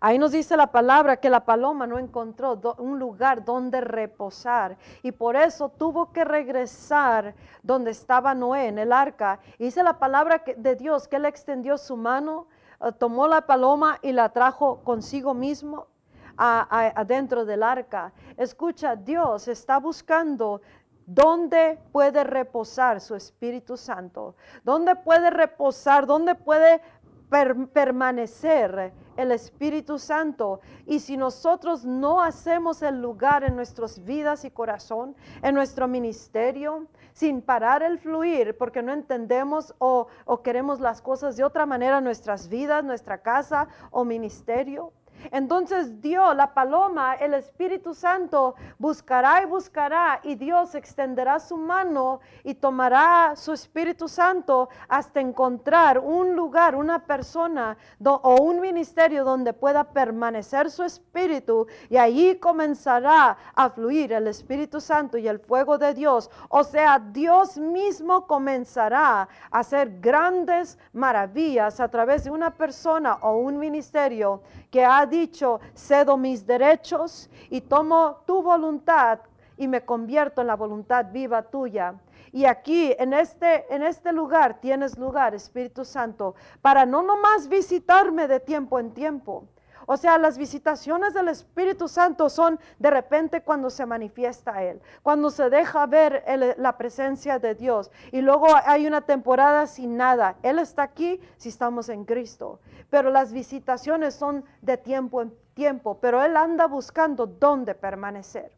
Ahí 0.00 0.18
nos 0.18 0.32
dice 0.32 0.56
la 0.56 0.68
palabra 0.68 1.16
que 1.16 1.30
la 1.30 1.44
paloma 1.44 1.86
no 1.86 1.98
encontró 1.98 2.60
un 2.78 2.98
lugar 2.98 3.44
donde 3.44 3.80
reposar 3.80 4.76
y 5.02 5.12
por 5.12 5.36
eso 5.36 5.68
tuvo 5.70 6.12
que 6.12 6.24
regresar 6.24 7.34
donde 7.62 7.90
estaba 7.90 8.34
Noé 8.34 8.68
en 8.68 8.78
el 8.78 8.92
arca. 8.92 9.40
Y 9.58 9.64
dice 9.64 9.82
la 9.82 9.98
palabra 9.98 10.42
de 10.56 10.76
Dios 10.76 11.08
que 11.08 11.16
él 11.16 11.24
extendió 11.24 11.78
su 11.78 11.96
mano, 11.96 12.46
eh, 12.80 12.92
tomó 12.92 13.26
la 13.26 13.42
paloma 13.42 13.98
y 14.02 14.12
la 14.12 14.28
trajo 14.28 14.80
consigo 14.84 15.34
mismo 15.34 15.86
adentro 16.36 17.44
del 17.44 17.64
arca. 17.64 18.12
Escucha, 18.36 18.94
Dios 18.94 19.48
está 19.48 19.78
buscando 19.78 20.60
¿Dónde 21.10 21.78
puede 21.90 22.22
reposar 22.22 23.00
su 23.00 23.14
Espíritu 23.14 23.78
Santo? 23.78 24.36
¿Dónde 24.62 24.94
puede 24.94 25.30
reposar? 25.30 26.06
¿Dónde 26.06 26.34
puede 26.34 26.82
permanecer 27.72 28.92
el 29.18 29.32
Espíritu 29.32 29.98
Santo. 29.98 30.60
Y 30.86 31.00
si 31.00 31.16
nosotros 31.16 31.84
no 31.84 32.22
hacemos 32.22 32.80
el 32.82 33.02
lugar 33.02 33.42
en 33.42 33.56
nuestras 33.56 34.04
vidas 34.04 34.44
y 34.44 34.50
corazón, 34.50 35.16
en 35.42 35.54
nuestro 35.54 35.88
ministerio, 35.88 36.86
sin 37.12 37.42
parar 37.42 37.82
el 37.82 37.98
fluir, 37.98 38.56
porque 38.56 38.80
no 38.80 38.92
entendemos 38.92 39.74
o, 39.78 40.06
o 40.24 40.42
queremos 40.42 40.78
las 40.78 41.02
cosas 41.02 41.36
de 41.36 41.42
otra 41.42 41.66
manera, 41.66 42.00
nuestras 42.00 42.48
vidas, 42.48 42.84
nuestra 42.84 43.18
casa 43.18 43.66
o 43.90 44.04
ministerio, 44.04 44.92
Entonces 45.30 46.00
Dios, 46.00 46.34
la 46.36 46.54
paloma, 46.54 47.14
el 47.14 47.34
Espíritu 47.34 47.94
Santo, 47.94 48.54
buscará 48.78 49.42
y 49.42 49.46
buscará 49.46 50.20
y 50.22 50.34
Dios 50.34 50.74
extenderá 50.74 51.38
su 51.40 51.56
mano 51.56 52.20
y 52.44 52.54
tomará 52.54 53.34
su 53.36 53.52
Espíritu 53.52 54.08
Santo 54.08 54.68
hasta 54.88 55.20
encontrar 55.20 55.98
un 55.98 56.34
lugar, 56.34 56.74
una 56.74 57.00
persona 57.04 57.76
o 58.04 58.42
un 58.42 58.60
ministerio 58.60 59.24
donde 59.24 59.52
pueda 59.52 59.84
permanecer 59.84 60.70
su 60.70 60.82
Espíritu 60.82 61.66
y 61.88 61.96
ahí 61.96 62.36
comenzará 62.36 63.36
a 63.54 63.70
fluir 63.70 64.12
el 64.12 64.28
Espíritu 64.28 64.80
Santo 64.80 65.18
y 65.18 65.28
el 65.28 65.38
fuego 65.38 65.78
de 65.78 65.94
Dios. 65.94 66.30
O 66.48 66.64
sea, 66.64 66.98
Dios 66.98 67.58
mismo 67.58 68.26
comenzará 68.26 69.28
a 69.50 69.58
hacer 69.58 70.00
grandes 70.00 70.78
maravillas 70.92 71.80
a 71.80 71.88
través 71.88 72.24
de 72.24 72.30
una 72.30 72.50
persona 72.50 73.18
o 73.22 73.38
un 73.38 73.58
ministerio 73.58 74.42
que 74.70 74.84
ha 74.84 75.06
dicho, 75.08 75.60
cedo 75.74 76.16
mis 76.16 76.46
derechos 76.46 77.28
y 77.50 77.60
tomo 77.62 78.22
tu 78.26 78.42
voluntad 78.42 79.20
y 79.56 79.66
me 79.66 79.84
convierto 79.84 80.40
en 80.40 80.46
la 80.46 80.56
voluntad 80.56 81.06
viva 81.10 81.42
tuya. 81.42 81.94
Y 82.32 82.44
aquí, 82.44 82.94
en 82.98 83.12
este, 83.12 83.72
en 83.74 83.82
este 83.82 84.12
lugar, 84.12 84.60
tienes 84.60 84.98
lugar, 84.98 85.34
Espíritu 85.34 85.84
Santo, 85.84 86.34
para 86.60 86.86
no 86.86 87.02
nomás 87.02 87.48
visitarme 87.48 88.28
de 88.28 88.38
tiempo 88.38 88.78
en 88.78 88.92
tiempo, 88.92 89.48
o 89.90 89.96
sea, 89.96 90.18
las 90.18 90.36
visitaciones 90.36 91.14
del 91.14 91.28
Espíritu 91.28 91.88
Santo 91.88 92.28
son 92.28 92.60
de 92.78 92.90
repente 92.90 93.40
cuando 93.40 93.70
se 93.70 93.86
manifiesta 93.86 94.62
Él, 94.62 94.82
cuando 95.02 95.30
se 95.30 95.48
deja 95.48 95.86
ver 95.86 96.22
la 96.58 96.76
presencia 96.76 97.38
de 97.38 97.54
Dios. 97.54 97.90
Y 98.12 98.20
luego 98.20 98.48
hay 98.66 98.86
una 98.86 99.00
temporada 99.00 99.66
sin 99.66 99.96
nada. 99.96 100.36
Él 100.42 100.58
está 100.58 100.82
aquí 100.82 101.22
si 101.38 101.48
estamos 101.48 101.88
en 101.88 102.04
Cristo. 102.04 102.60
Pero 102.90 103.08
las 103.08 103.32
visitaciones 103.32 104.14
son 104.14 104.44
de 104.60 104.76
tiempo 104.76 105.22
en 105.22 105.32
tiempo, 105.54 105.98
pero 105.98 106.22
Él 106.22 106.36
anda 106.36 106.66
buscando 106.66 107.26
dónde 107.26 107.74
permanecer. 107.74 108.57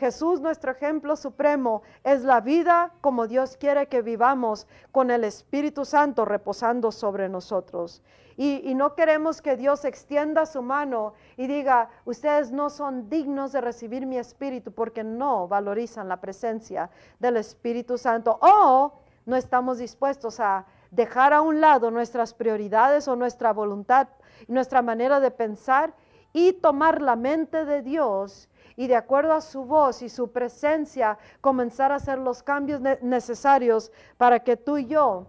Jesús, 0.00 0.40
nuestro 0.40 0.72
ejemplo 0.72 1.14
supremo, 1.14 1.82
es 2.04 2.22
la 2.22 2.40
vida 2.40 2.90
como 3.02 3.26
Dios 3.26 3.58
quiere 3.58 3.86
que 3.86 4.00
vivamos 4.00 4.66
con 4.92 5.10
el 5.10 5.24
Espíritu 5.24 5.84
Santo 5.84 6.24
reposando 6.24 6.90
sobre 6.90 7.28
nosotros. 7.28 8.02
Y, 8.38 8.74
no 8.74 8.94
queremos 8.94 9.42
que 9.42 9.58
Dios 9.58 9.84
extienda 9.84 10.46
su 10.46 10.62
mano 10.62 11.12
y 11.36 11.46
diga, 11.46 11.90
ustedes 12.06 12.50
no 12.50 12.70
son 12.70 13.10
dignos 13.10 13.52
de 13.52 13.60
recibir 13.60 14.06
mi 14.06 14.16
Espíritu 14.16 14.72
porque 14.72 15.04
no 15.04 15.46
valorizan 15.46 16.08
la 16.08 16.22
presencia 16.22 16.88
del 17.18 17.36
Espíritu 17.36 17.98
Santo. 17.98 18.38
O 18.40 18.94
no 19.26 19.36
estamos 19.36 19.76
dispuestos 19.76 20.40
a 20.40 20.64
dejar 20.90 21.34
a 21.34 21.42
un 21.42 21.60
lado 21.60 21.90
nuestras 21.90 22.32
prioridades 22.32 23.06
o 23.06 23.16
nuestra 23.16 23.52
voluntad, 23.52 24.08
nuestra 24.48 24.80
manera 24.80 25.20
de 25.20 25.30
pensar 25.30 25.92
y 26.32 26.54
tomar 26.54 27.02
la 27.02 27.16
mente 27.16 27.66
de 27.66 27.82
Dios 27.82 28.48
y 28.80 28.86
de 28.86 28.96
acuerdo 28.96 29.34
a 29.34 29.42
su 29.42 29.66
voz 29.66 30.00
y 30.00 30.08
su 30.08 30.32
presencia 30.32 31.18
comenzar 31.42 31.92
a 31.92 31.96
hacer 31.96 32.16
los 32.16 32.42
cambios 32.42 32.80
necesarios 33.02 33.92
para 34.16 34.40
que 34.40 34.56
tú 34.56 34.78
y 34.78 34.86
yo 34.86 35.26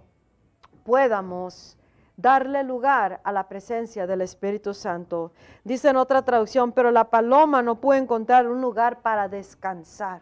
podamos 0.86 1.78
darle 2.16 2.64
lugar 2.64 3.20
a 3.26 3.32
la 3.34 3.50
presencia 3.50 4.08
del 4.08 4.22
Espíritu 4.22 4.74
Santo. 4.74 5.34
Dice 5.66 5.90
en 5.90 5.98
otra 5.98 6.22
traducción, 6.22 6.72
pero 6.72 6.92
la 6.92 7.10
paloma 7.10 7.62
no 7.62 7.82
puede 7.82 8.00
encontrar 8.00 8.48
un 8.48 8.62
lugar 8.62 9.02
para 9.02 9.28
descansar. 9.28 10.22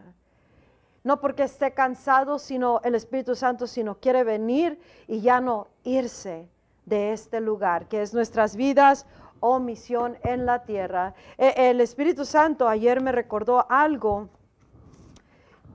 No 1.03 1.21
porque 1.21 1.43
esté 1.43 1.75
cansado, 1.75 2.39
sino 2.39 2.81
el 2.83 2.95
Espíritu 2.95 3.35
Santo, 3.35 3.67
sino 3.67 3.99
quiere 3.99 4.23
venir 4.23 4.81
y 5.07 5.21
ya 5.21 5.39
no 5.39 5.67
irse 5.83 6.49
de 6.87 7.13
este 7.13 7.41
lugar, 7.41 7.87
que 7.89 8.01
es 8.01 8.11
nuestras 8.11 8.55
vidas 8.55 9.05
o 9.39 9.59
misión 9.59 10.17
en 10.23 10.45
la 10.45 10.63
tierra. 10.63 11.13
E, 11.37 11.69
el 11.69 11.81
Espíritu 11.81 12.25
Santo 12.25 12.67
ayer 12.67 13.01
me 13.01 13.11
recordó 13.11 13.65
algo 13.69 14.29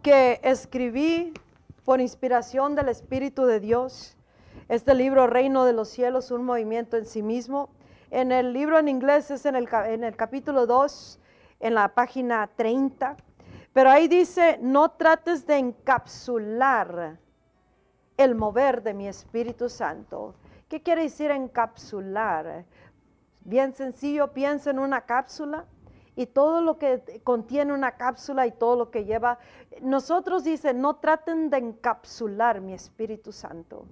que 0.03 0.41
escribí 0.43 1.33
por 1.85 2.01
inspiración 2.01 2.75
del 2.75 2.89
Espíritu 2.89 3.45
de 3.45 3.61
Dios. 3.61 4.17
Este 4.69 4.95
libro, 4.95 5.27
Reino 5.27 5.65
de 5.65 5.73
los 5.73 5.89
Cielos, 5.89 6.31
un 6.31 6.45
movimiento 6.45 6.97
en 6.97 7.07
sí 7.07 7.23
mismo. 7.23 7.71
En 8.11 8.33
el 8.33 8.53
libro 8.53 8.79
en 8.79 8.89
inglés 8.89 9.31
es 9.31 9.45
en 9.47 9.57
el, 9.57 9.69
en 9.87 10.05
el 10.05 10.17
capítulo 10.17 10.67
2, 10.67 11.19
en 11.61 11.75
la 11.75 11.89
página 11.89 12.49
30. 12.57 13.17
Pero 13.73 13.91
ahí 13.91 14.09
dice, 14.09 14.59
no 14.63 14.91
trates 14.93 15.47
de 15.47 15.59
encapsular 15.59 17.19
el 18.17 18.35
mover 18.35 18.83
de 18.83 18.95
mi 18.95 19.09
Espíritu 19.09 19.69
Santo. 19.69 20.35
¿Qué 20.69 20.81
quiere 20.81 21.03
decir 21.03 21.31
encapsular? 21.31 22.65
Bien 23.45 23.75
sencillo, 23.75 24.33
piensa 24.33 24.71
en 24.71 24.79
una 24.79 25.03
cápsula 25.03 25.67
y 26.17 26.27
todo 26.27 26.61
lo 26.61 26.79
que 26.79 27.21
contiene 27.25 27.73
una 27.73 27.93
cápsula 27.93 28.47
y 28.47 28.53
todo 28.53 28.77
lo 28.77 28.91
que 28.91 29.05
lleva. 29.05 29.39
Nosotros 29.83 30.45
dice, 30.45 30.73
no 30.73 30.97
traten 30.97 31.51
de 31.51 31.59
encapsular 31.59 32.61
mi 32.61 32.73
Espíritu 32.73 33.33
Santo. 33.33 33.87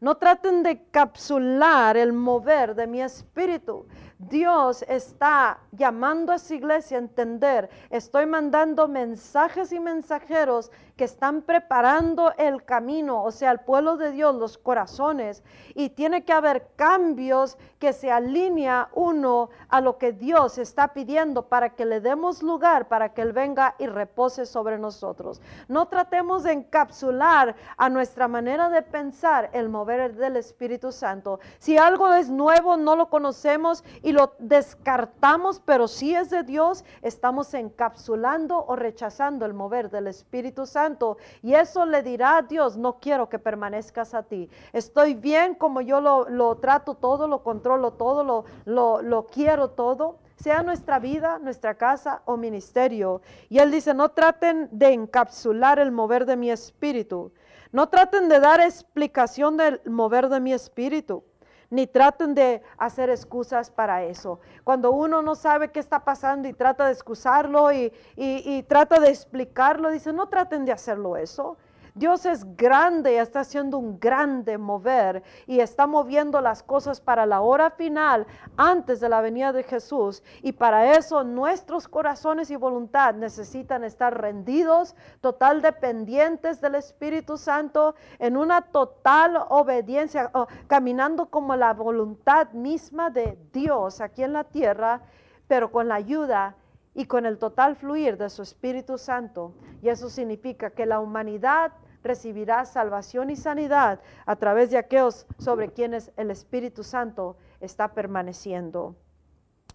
No 0.00 0.16
traten 0.16 0.62
de 0.62 0.84
capsular 0.90 1.96
el 1.98 2.14
mover 2.14 2.74
de 2.74 2.86
mi 2.86 3.02
espíritu. 3.02 3.86
Dios 4.28 4.84
está 4.86 5.60
llamando 5.72 6.32
a 6.32 6.38
su 6.38 6.52
iglesia 6.52 6.98
a 6.98 7.00
entender. 7.00 7.70
Estoy 7.88 8.26
mandando 8.26 8.86
mensajes 8.86 9.72
y 9.72 9.80
mensajeros 9.80 10.70
que 10.96 11.04
están 11.04 11.40
preparando 11.40 12.34
el 12.36 12.62
camino, 12.62 13.24
o 13.24 13.30
sea, 13.30 13.50
el 13.50 13.60
pueblo 13.60 13.96
de 13.96 14.10
Dios, 14.12 14.34
los 14.34 14.58
corazones. 14.58 15.42
Y 15.74 15.88
tiene 15.88 16.26
que 16.26 16.34
haber 16.34 16.68
cambios 16.76 17.56
que 17.78 17.94
se 17.94 18.10
alinea 18.10 18.90
uno 18.92 19.48
a 19.70 19.80
lo 19.80 19.96
que 19.96 20.12
Dios 20.12 20.58
está 20.58 20.88
pidiendo 20.88 21.48
para 21.48 21.70
que 21.70 21.86
le 21.86 22.02
demos 22.02 22.42
lugar, 22.42 22.88
para 22.88 23.14
que 23.14 23.22
Él 23.22 23.32
venga 23.32 23.74
y 23.78 23.86
repose 23.86 24.44
sobre 24.44 24.76
nosotros. 24.76 25.40
No 25.68 25.88
tratemos 25.88 26.42
de 26.42 26.52
encapsular 26.52 27.56
a 27.78 27.88
nuestra 27.88 28.28
manera 28.28 28.68
de 28.68 28.82
pensar 28.82 29.48
el 29.54 29.70
mover 29.70 30.14
del 30.14 30.36
Espíritu 30.36 30.92
Santo. 30.92 31.40
Si 31.58 31.78
algo 31.78 32.12
es 32.12 32.28
nuevo, 32.28 32.76
no 32.76 32.94
lo 32.94 33.08
conocemos 33.08 33.82
y 34.02 34.09
lo 34.12 34.34
descartamos, 34.38 35.60
pero 35.64 35.88
si 35.88 36.14
es 36.14 36.30
de 36.30 36.42
Dios, 36.42 36.84
estamos 37.02 37.52
encapsulando 37.54 38.64
o 38.66 38.76
rechazando 38.76 39.46
el 39.46 39.54
mover 39.54 39.90
del 39.90 40.06
Espíritu 40.06 40.66
Santo. 40.66 41.18
Y 41.42 41.54
eso 41.54 41.86
le 41.86 42.02
dirá 42.02 42.38
a 42.38 42.42
Dios, 42.42 42.76
no 42.76 42.98
quiero 43.00 43.28
que 43.28 43.38
permanezcas 43.38 44.14
a 44.14 44.22
ti. 44.22 44.48
Estoy 44.72 45.14
bien 45.14 45.54
como 45.54 45.80
yo 45.80 46.00
lo, 46.00 46.56
trato 46.56 46.94
todo, 46.94 47.28
lo 47.28 47.42
controlo 47.42 47.92
todo, 47.92 48.24
lo, 48.24 48.44
lo, 48.64 49.02
lo 49.02 49.26
quiero 49.26 49.70
todo 49.70 50.18
sea 50.40 50.62
nuestra 50.62 50.98
vida, 50.98 51.38
nuestra 51.38 51.74
casa 51.74 52.22
o 52.24 52.38
ministerio. 52.38 53.20
Y 53.50 53.58
él 53.58 53.70
dice, 53.70 53.92
no 53.92 54.10
traten 54.10 54.68
de 54.72 54.94
encapsular 54.94 55.78
el 55.78 55.92
mover 55.92 56.24
de 56.24 56.36
mi 56.36 56.50
espíritu, 56.50 57.32
no 57.72 57.88
traten 57.88 58.28
de 58.28 58.40
dar 58.40 58.60
explicación 58.60 59.56
del 59.56 59.80
mover 59.84 60.28
de 60.28 60.40
mi 60.40 60.52
espíritu, 60.52 61.24
ni 61.70 61.86
traten 61.86 62.34
de 62.34 62.62
hacer 62.76 63.08
excusas 63.10 63.70
para 63.70 64.02
eso. 64.04 64.40
Cuando 64.64 64.90
uno 64.90 65.22
no 65.22 65.34
sabe 65.34 65.70
qué 65.70 65.78
está 65.80 66.04
pasando 66.04 66.48
y 66.48 66.52
trata 66.52 66.86
de 66.86 66.92
excusarlo 66.92 67.72
y, 67.72 67.92
y 68.16 68.62
trata 68.64 69.00
de 69.00 69.08
explicarlo, 69.08 69.90
dice, 69.90 70.12
no 70.12 70.28
traten 70.28 70.64
de 70.64 70.72
hacerlo 70.72 71.16
eso. 71.16 71.56
Dios 71.94 72.26
es 72.26 72.56
grande, 72.56 73.18
está 73.18 73.40
haciendo 73.40 73.78
un 73.78 73.98
grande 73.98 74.58
mover 74.58 75.22
y 75.46 75.60
está 75.60 75.86
moviendo 75.86 76.40
las 76.40 76.62
cosas 76.62 77.00
para 77.00 77.26
la 77.26 77.40
hora 77.40 77.70
final 77.70 78.26
antes 78.56 79.00
de 79.00 79.08
la 79.08 79.20
venida 79.20 79.52
de 79.52 79.62
Jesús. 79.62 80.22
Y 80.42 80.52
para 80.52 80.96
eso 80.96 81.24
nuestros 81.24 81.88
corazones 81.88 82.50
y 82.50 82.56
voluntad 82.56 83.14
necesitan 83.14 83.84
estar 83.84 84.20
rendidos, 84.20 84.94
total 85.20 85.62
dependientes 85.62 86.60
del 86.60 86.76
Espíritu 86.76 87.36
Santo, 87.36 87.94
en 88.18 88.36
una 88.36 88.62
total 88.62 89.36
obediencia, 89.48 90.30
caminando 90.66 91.26
como 91.26 91.56
la 91.56 91.74
voluntad 91.74 92.50
misma 92.52 93.10
de 93.10 93.38
Dios 93.52 94.00
aquí 94.00 94.22
en 94.22 94.32
la 94.32 94.44
tierra, 94.44 95.02
pero 95.48 95.70
con 95.72 95.88
la 95.88 95.96
ayuda 95.96 96.56
y 96.94 97.06
con 97.06 97.26
el 97.26 97.38
total 97.38 97.76
fluir 97.76 98.16
de 98.16 98.30
su 98.30 98.42
Espíritu 98.42 98.98
Santo. 98.98 99.54
Y 99.82 99.88
eso 99.88 100.10
significa 100.10 100.70
que 100.70 100.86
la 100.86 101.00
humanidad 101.00 101.72
recibirá 102.02 102.64
salvación 102.64 103.30
y 103.30 103.36
sanidad 103.36 104.00
a 104.26 104.36
través 104.36 104.70
de 104.70 104.78
aquellos 104.78 105.26
sobre 105.38 105.72
quienes 105.72 106.12
el 106.16 106.30
Espíritu 106.30 106.82
Santo 106.82 107.36
está 107.60 107.92
permaneciendo. 107.94 108.96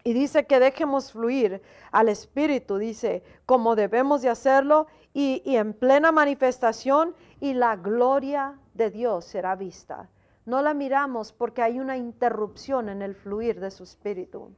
Y 0.03 0.13
dice 0.13 0.45
que 0.45 0.59
dejemos 0.59 1.13
fluir 1.13 1.63
al 1.91 2.09
Espíritu, 2.09 2.77
dice, 2.77 3.23
como 3.47 3.75
debemos 3.75 4.21
de 4.21 4.29
hacerlo 4.29 4.85
y, 5.13 5.41
en 5.45 5.73
plena 5.73 6.11
manifestación 6.11 7.15
y 7.39 7.55
la 7.55 7.75
gloria 7.75 8.59
de 8.75 8.91
Dios 8.91 9.25
será 9.25 9.55
vista. 9.55 10.09
No 10.45 10.61
la 10.61 10.75
miramos 10.75 11.33
porque 11.33 11.63
hay 11.63 11.79
una 11.79 11.97
interrupción 11.97 12.89
en 12.89 13.01
el 13.01 13.15
fluir 13.15 13.59
de 13.59 13.71
su 13.71 13.83
Espíritu. 13.83 14.51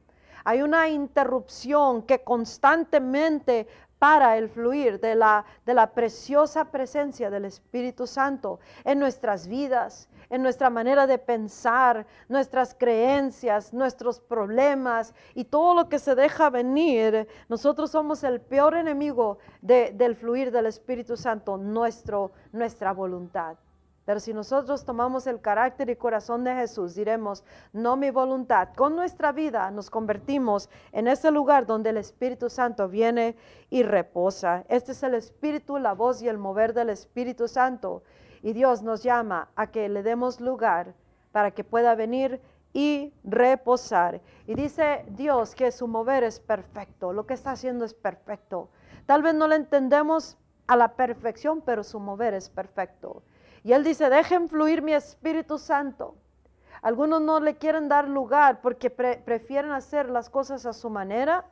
Hay 0.48 0.62
una 0.62 0.88
interrupción 0.88 2.00
que 2.00 2.24
constantemente 2.24 3.66
para 3.98 4.38
el 4.38 4.48
fluir 4.48 4.98
de 4.98 5.14
la, 5.14 5.44
de 5.66 5.74
la 5.74 5.92
preciosa 5.92 6.70
presencia 6.70 7.28
del 7.28 7.44
Espíritu 7.44 8.06
Santo 8.06 8.58
en 8.82 8.98
nuestras 8.98 9.46
vidas, 9.46 10.08
en 10.30 10.40
nuestra 10.40 10.70
manera 10.70 11.06
de 11.06 11.18
pensar, 11.18 12.06
nuestras 12.30 12.74
creencias, 12.74 13.74
nuestros 13.74 14.20
problemas 14.20 15.12
y 15.34 15.44
todo 15.44 15.74
lo 15.74 15.90
que 15.90 15.98
se 15.98 16.14
deja 16.14 16.48
venir. 16.48 17.28
Nosotros 17.50 17.90
somos 17.90 18.24
el 18.24 18.40
peor 18.40 18.74
enemigo 18.74 19.36
del 19.60 20.16
fluir 20.16 20.50
del 20.50 20.64
Espíritu 20.64 21.18
Santo, 21.18 21.58
nuestro, 21.58 22.32
nuestra 22.52 22.94
voluntad. 22.94 23.58
Pero 24.08 24.20
si 24.20 24.32
nosotros 24.32 24.86
tomamos 24.86 25.26
el 25.26 25.38
carácter 25.38 25.90
y 25.90 25.96
corazón 25.96 26.42
de 26.42 26.54
Jesús, 26.54 26.94
diremos, 26.94 27.44
no 27.74 27.94
mi 27.98 28.08
voluntad, 28.08 28.70
con 28.74 28.96
nuestra 28.96 29.32
vida 29.32 29.70
nos 29.70 29.90
convertimos 29.90 30.70
en 30.92 31.08
ese 31.08 31.30
lugar 31.30 31.66
donde 31.66 31.90
el 31.90 31.98
Espíritu 31.98 32.48
Santo 32.48 32.88
viene 32.88 33.36
y 33.68 33.82
reposa. 33.82 34.64
Este 34.70 34.92
es 34.92 35.02
el 35.02 35.12
Espíritu, 35.12 35.76
la 35.76 35.92
voz 35.92 36.22
y 36.22 36.28
el 36.28 36.38
mover 36.38 36.72
del 36.72 36.88
Espíritu 36.88 37.48
Santo. 37.48 38.02
Y 38.42 38.54
Dios 38.54 38.82
nos 38.82 39.02
llama 39.02 39.50
a 39.56 39.66
que 39.66 39.90
le 39.90 40.02
demos 40.02 40.40
lugar 40.40 40.94
para 41.30 41.50
que 41.50 41.62
pueda 41.62 41.94
venir 41.94 42.40
y 42.72 43.12
reposar. 43.24 44.22
Y 44.46 44.54
dice 44.54 45.04
Dios 45.10 45.54
que 45.54 45.70
su 45.70 45.86
mover 45.86 46.24
es 46.24 46.40
perfecto, 46.40 47.12
lo 47.12 47.26
que 47.26 47.34
está 47.34 47.50
haciendo 47.50 47.84
es 47.84 47.92
perfecto. 47.92 48.70
Tal 49.04 49.20
vez 49.20 49.34
no 49.34 49.46
lo 49.46 49.54
entendemos 49.54 50.38
a 50.66 50.76
la 50.76 50.94
perfección, 50.94 51.60
pero 51.60 51.84
su 51.84 52.00
mover 52.00 52.32
es 52.32 52.48
perfecto. 52.48 53.22
Y 53.64 53.72
él 53.72 53.84
dice, 53.84 54.08
dejen 54.10 54.48
fluir 54.48 54.82
mi 54.82 54.92
Espíritu 54.92 55.58
Santo. 55.58 56.16
Algunos 56.82 57.20
no 57.20 57.40
le 57.40 57.56
quieren 57.56 57.88
dar 57.88 58.08
lugar 58.08 58.60
porque 58.60 58.90
prefieren 58.90 59.72
hacer 59.72 60.08
las 60.08 60.30
cosas 60.30 60.64
a 60.66 60.72
su 60.72 60.90
manera, 60.90 61.44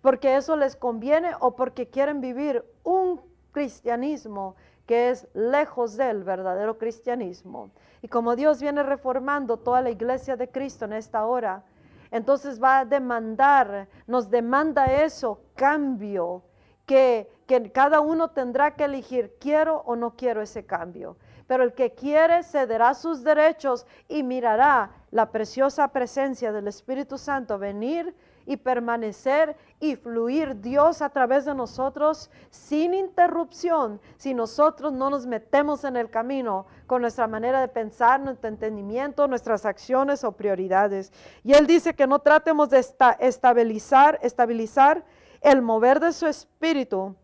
porque 0.00 0.36
eso 0.36 0.56
les 0.56 0.76
conviene 0.76 1.32
o 1.40 1.54
porque 1.54 1.88
quieren 1.88 2.20
vivir 2.20 2.64
un 2.82 3.20
cristianismo 3.52 4.56
que 4.86 5.10
es 5.10 5.28
lejos 5.34 5.96
del 5.96 6.24
verdadero 6.24 6.78
cristianismo. 6.78 7.70
Y 8.00 8.08
como 8.08 8.34
Dios 8.34 8.60
viene 8.60 8.82
reformando 8.82 9.58
toda 9.58 9.82
la 9.82 9.90
iglesia 9.90 10.36
de 10.36 10.48
Cristo 10.48 10.86
en 10.86 10.94
esta 10.94 11.26
hora, 11.26 11.64
entonces 12.10 12.62
va 12.62 12.80
a 12.80 12.84
demandar, 12.84 13.88
nos 14.06 14.28
demanda 14.30 14.86
eso, 14.86 15.40
cambio, 15.54 16.42
que, 16.86 17.30
que 17.46 17.70
cada 17.70 18.00
uno 18.00 18.30
tendrá 18.30 18.74
que 18.74 18.84
elegir, 18.84 19.36
quiero 19.38 19.82
o 19.86 19.96
no 19.96 20.16
quiero 20.16 20.42
ese 20.42 20.64
cambio 20.66 21.16
pero 21.46 21.64
el 21.64 21.72
que 21.72 21.92
quiere 21.92 22.42
cederá 22.42 22.94
sus 22.94 23.22
derechos 23.22 23.86
y 24.08 24.22
mirará 24.22 24.90
la 25.10 25.30
preciosa 25.30 25.88
presencia 25.88 26.52
del 26.52 26.68
Espíritu 26.68 27.18
Santo 27.18 27.58
venir 27.58 28.14
y 28.46 28.56
permanecer 28.56 29.56
y 29.80 29.96
fluir 29.96 30.60
Dios 30.60 31.02
a 31.02 31.10
través 31.10 31.44
de 31.44 31.54
nosotros 31.54 32.30
sin 32.50 32.94
interrupción 32.94 34.00
si 34.16 34.34
nosotros 34.34 34.92
no 34.92 35.10
nos 35.10 35.26
metemos 35.26 35.84
en 35.84 35.96
el 35.96 36.10
camino 36.10 36.66
con 36.86 37.02
nuestra 37.02 37.26
manera 37.26 37.60
de 37.60 37.68
pensar, 37.68 38.20
nuestro 38.20 38.48
entendimiento, 38.48 39.28
nuestras 39.28 39.64
acciones 39.64 40.24
o 40.24 40.32
prioridades. 40.32 41.12
Y 41.44 41.52
Él 41.52 41.66
dice 41.66 41.94
que 41.94 42.06
no 42.06 42.18
tratemos 42.18 42.70
de 42.70 42.84
estabilizar, 43.20 44.18
estabilizar 44.22 45.04
el 45.40 45.62
mover 45.62 46.00
de 46.00 46.12
su 46.12 46.26
espíritu 46.26 47.16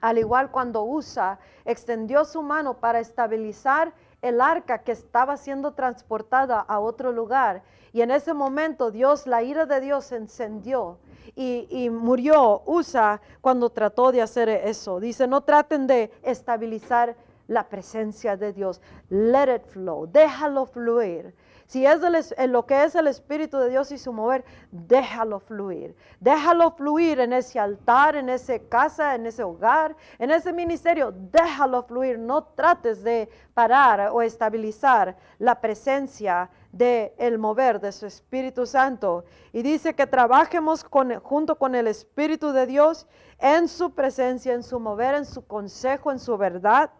al 0.00 0.18
igual 0.18 0.50
cuando 0.50 0.84
Usa 0.84 1.38
extendió 1.64 2.24
su 2.24 2.42
mano 2.42 2.74
para 2.74 3.00
estabilizar 3.00 3.92
el 4.22 4.40
arca 4.40 4.78
que 4.78 4.92
estaba 4.92 5.36
siendo 5.36 5.72
transportada 5.72 6.60
a 6.60 6.80
otro 6.80 7.12
lugar. 7.12 7.62
Y 7.92 8.02
en 8.02 8.10
ese 8.10 8.34
momento 8.34 8.90
Dios, 8.90 9.26
la 9.26 9.42
ira 9.42 9.66
de 9.66 9.80
Dios 9.80 10.06
se 10.06 10.16
encendió 10.16 10.98
y, 11.34 11.66
y, 11.70 11.90
murió 11.90 12.62
Usa 12.66 13.20
cuando 13.40 13.70
trató 13.70 14.12
de 14.12 14.22
hacer 14.22 14.48
eso. 14.48 15.00
Dice, 15.00 15.26
no 15.26 15.42
traten 15.42 15.86
de 15.86 16.10
estabilizar 16.22 17.16
la 17.48 17.68
presencia 17.68 18.36
de 18.36 18.52
Dios. 18.52 18.80
Let 19.08 19.54
it 19.54 19.66
flow, 19.66 20.06
déjalo 20.06 20.66
fluir. 20.66 21.34
Si 21.66 21.84
es 21.84 22.00
lo 22.48 22.64
que 22.64 22.84
es 22.84 22.94
el 22.94 23.08
Espíritu 23.08 23.58
de 23.58 23.70
Dios 23.70 23.90
y 23.90 23.98
su 23.98 24.12
mover, 24.12 24.44
déjalo 24.70 25.40
fluir. 25.40 25.96
Déjalo 26.20 26.70
fluir 26.70 27.18
en 27.18 27.32
ese 27.32 27.58
altar, 27.58 28.14
en 28.14 28.28
esa 28.28 28.58
casa, 28.68 29.16
en 29.16 29.26
ese 29.26 29.42
hogar, 29.42 29.96
en 30.18 30.30
ese 30.30 30.52
ministerio. 30.52 31.12
Déjalo 31.12 31.82
fluir. 31.82 32.20
No 32.20 32.44
trates 32.44 33.02
de 33.02 33.28
parar 33.52 34.10
o 34.12 34.22
estabilizar 34.22 35.16
la 35.38 35.60
presencia 35.60 36.50
del 36.70 37.12
el 37.18 37.38
mover 37.38 37.80
de 37.80 37.90
su 37.90 38.06
Espíritu 38.06 38.64
Santo. 38.64 39.24
Y 39.52 39.62
dice 39.62 39.94
que 39.94 40.06
trabajemos 40.06 40.84
junto 40.84 41.58
con 41.58 41.74
el 41.74 41.88
Espíritu 41.88 42.52
de 42.52 42.66
Dios 42.66 43.08
en 43.40 43.66
su 43.66 43.90
presencia, 43.90 44.54
en 44.54 44.62
su 44.62 44.78
mover, 44.78 45.16
en 45.16 45.24
su 45.24 45.44
consejo, 45.44 46.12
en 46.12 46.20
su 46.20 46.36
verdad. 46.38 46.90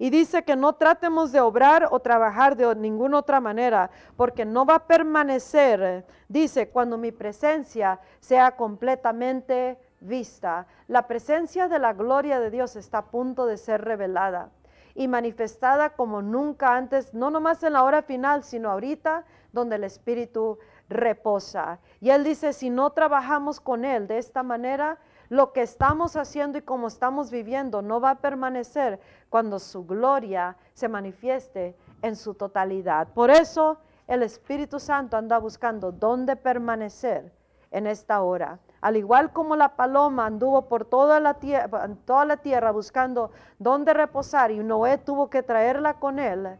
Y 0.00 0.08
dice 0.08 0.44
que 0.44 0.56
no 0.56 0.72
tratemos 0.72 1.30
de 1.30 1.42
obrar 1.42 1.88
o 1.90 2.00
trabajar 2.00 2.56
de 2.56 2.74
ninguna 2.74 3.18
otra 3.18 3.38
manera, 3.38 3.90
porque 4.16 4.46
no 4.46 4.64
va 4.64 4.76
a 4.76 4.86
permanecer, 4.86 6.06
dice, 6.26 6.70
cuando 6.70 6.96
mi 6.96 7.12
presencia 7.12 8.00
sea 8.18 8.56
completamente 8.56 9.78
vista. 10.00 10.66
La 10.88 11.06
presencia 11.06 11.68
de 11.68 11.78
la 11.78 11.92
gloria 11.92 12.40
de 12.40 12.50
Dios 12.50 12.76
está 12.76 12.96
a 12.96 13.10
punto 13.10 13.44
de 13.44 13.58
ser 13.58 13.82
revelada 13.82 14.48
y 14.94 15.06
manifestada 15.06 15.90
como 15.90 16.22
nunca 16.22 16.76
antes, 16.76 17.12
no 17.12 17.30
nomás 17.30 17.62
en 17.62 17.74
la 17.74 17.84
hora 17.84 18.00
final, 18.00 18.42
sino 18.42 18.70
ahorita 18.70 19.26
donde 19.52 19.76
el 19.76 19.84
Espíritu 19.84 20.58
reposa. 20.88 21.78
Y 22.00 22.08
Él 22.08 22.24
dice, 22.24 22.54
si 22.54 22.70
no 22.70 22.88
trabajamos 22.92 23.60
con 23.60 23.84
Él 23.84 24.06
de 24.06 24.16
esta 24.16 24.42
manera, 24.42 24.96
lo 25.30 25.52
que 25.52 25.62
estamos 25.62 26.16
haciendo 26.16 26.58
y 26.58 26.62
como 26.62 26.88
estamos 26.88 27.30
viviendo 27.30 27.82
no 27.82 28.00
va 28.00 28.10
a 28.10 28.14
permanecer 28.16 29.00
cuando 29.30 29.58
su 29.60 29.86
gloria 29.86 30.56
se 30.74 30.88
manifieste 30.88 31.76
en 32.02 32.16
su 32.16 32.34
totalidad. 32.34 33.08
Por 33.14 33.30
eso 33.30 33.78
el 34.08 34.24
Espíritu 34.24 34.80
Santo 34.80 35.16
anda 35.16 35.38
buscando 35.38 35.92
dónde 35.92 36.34
permanecer 36.34 37.32
en 37.70 37.86
esta 37.86 38.22
hora. 38.22 38.58
Al 38.80 38.96
igual 38.96 39.32
como 39.32 39.54
la 39.54 39.76
paloma 39.76 40.26
anduvo 40.26 40.62
por 40.62 40.84
toda 40.84 41.20
la, 41.20 41.34
tierra, 41.34 41.88
toda 42.04 42.24
la 42.24 42.38
tierra 42.38 42.72
buscando 42.72 43.30
dónde 43.60 43.94
reposar 43.94 44.50
y 44.50 44.58
Noé 44.58 44.98
tuvo 44.98 45.30
que 45.30 45.44
traerla 45.44 45.94
con 45.94 46.18
él. 46.18 46.58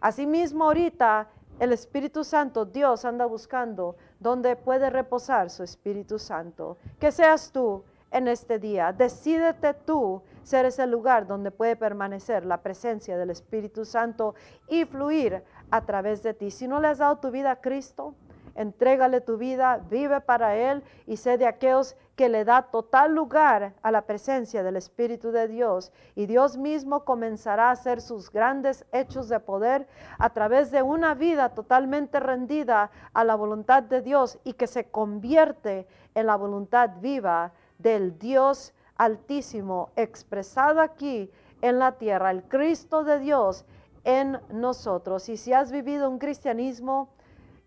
Asimismo 0.00 0.64
ahorita 0.64 1.28
el 1.58 1.72
Espíritu 1.72 2.22
Santo, 2.22 2.64
Dios 2.66 3.04
anda 3.04 3.26
buscando 3.26 3.96
dónde 4.20 4.54
puede 4.54 4.90
reposar 4.90 5.50
su 5.50 5.64
Espíritu 5.64 6.20
Santo. 6.20 6.76
Que 7.00 7.10
seas 7.10 7.50
tú 7.50 7.82
en 8.12 8.28
este 8.28 8.58
día. 8.58 8.92
Decídete 8.92 9.74
tú 9.74 10.22
ser 10.42 10.66
ese 10.66 10.86
lugar 10.86 11.26
donde 11.26 11.50
puede 11.50 11.76
permanecer 11.76 12.44
la 12.44 12.62
presencia 12.62 13.16
del 13.16 13.30
Espíritu 13.30 13.84
Santo 13.84 14.34
y 14.68 14.84
fluir 14.84 15.42
a 15.70 15.80
través 15.82 16.22
de 16.22 16.34
ti. 16.34 16.50
Si 16.50 16.68
no 16.68 16.80
le 16.80 16.88
has 16.88 16.98
dado 16.98 17.16
tu 17.16 17.30
vida 17.30 17.52
a 17.52 17.60
Cristo, 17.60 18.14
entrégale 18.54 19.20
tu 19.20 19.38
vida, 19.38 19.80
vive 19.90 20.20
para 20.20 20.56
Él 20.56 20.82
y 21.06 21.16
sé 21.16 21.38
de 21.38 21.46
aquellos 21.46 21.96
que 22.16 22.28
le 22.28 22.44
da 22.44 22.62
total 22.62 23.14
lugar 23.14 23.72
a 23.82 23.90
la 23.90 24.02
presencia 24.02 24.62
del 24.62 24.76
Espíritu 24.76 25.32
de 25.32 25.48
Dios. 25.48 25.92
Y 26.14 26.26
Dios 26.26 26.58
mismo 26.58 27.04
comenzará 27.04 27.68
a 27.68 27.72
hacer 27.72 28.00
sus 28.00 28.30
grandes 28.30 28.84
hechos 28.92 29.28
de 29.28 29.40
poder 29.40 29.86
a 30.18 30.30
través 30.30 30.70
de 30.70 30.82
una 30.82 31.14
vida 31.14 31.50
totalmente 31.50 32.20
rendida 32.20 32.90
a 33.14 33.24
la 33.24 33.34
voluntad 33.34 33.82
de 33.82 34.02
Dios 34.02 34.38
y 34.44 34.52
que 34.52 34.66
se 34.66 34.90
convierte 34.90 35.86
en 36.14 36.26
la 36.26 36.36
voluntad 36.36 36.90
viva 37.00 37.52
del 37.82 38.18
Dios 38.18 38.72
altísimo 38.96 39.90
expresado 39.96 40.80
aquí 40.80 41.30
en 41.60 41.78
la 41.78 41.92
tierra, 41.92 42.30
el 42.30 42.44
Cristo 42.44 43.04
de 43.04 43.18
Dios 43.18 43.64
en 44.04 44.38
nosotros. 44.50 45.28
Y 45.28 45.36
si 45.36 45.52
has 45.52 45.72
vivido 45.72 46.08
un 46.08 46.18
cristianismo 46.18 47.08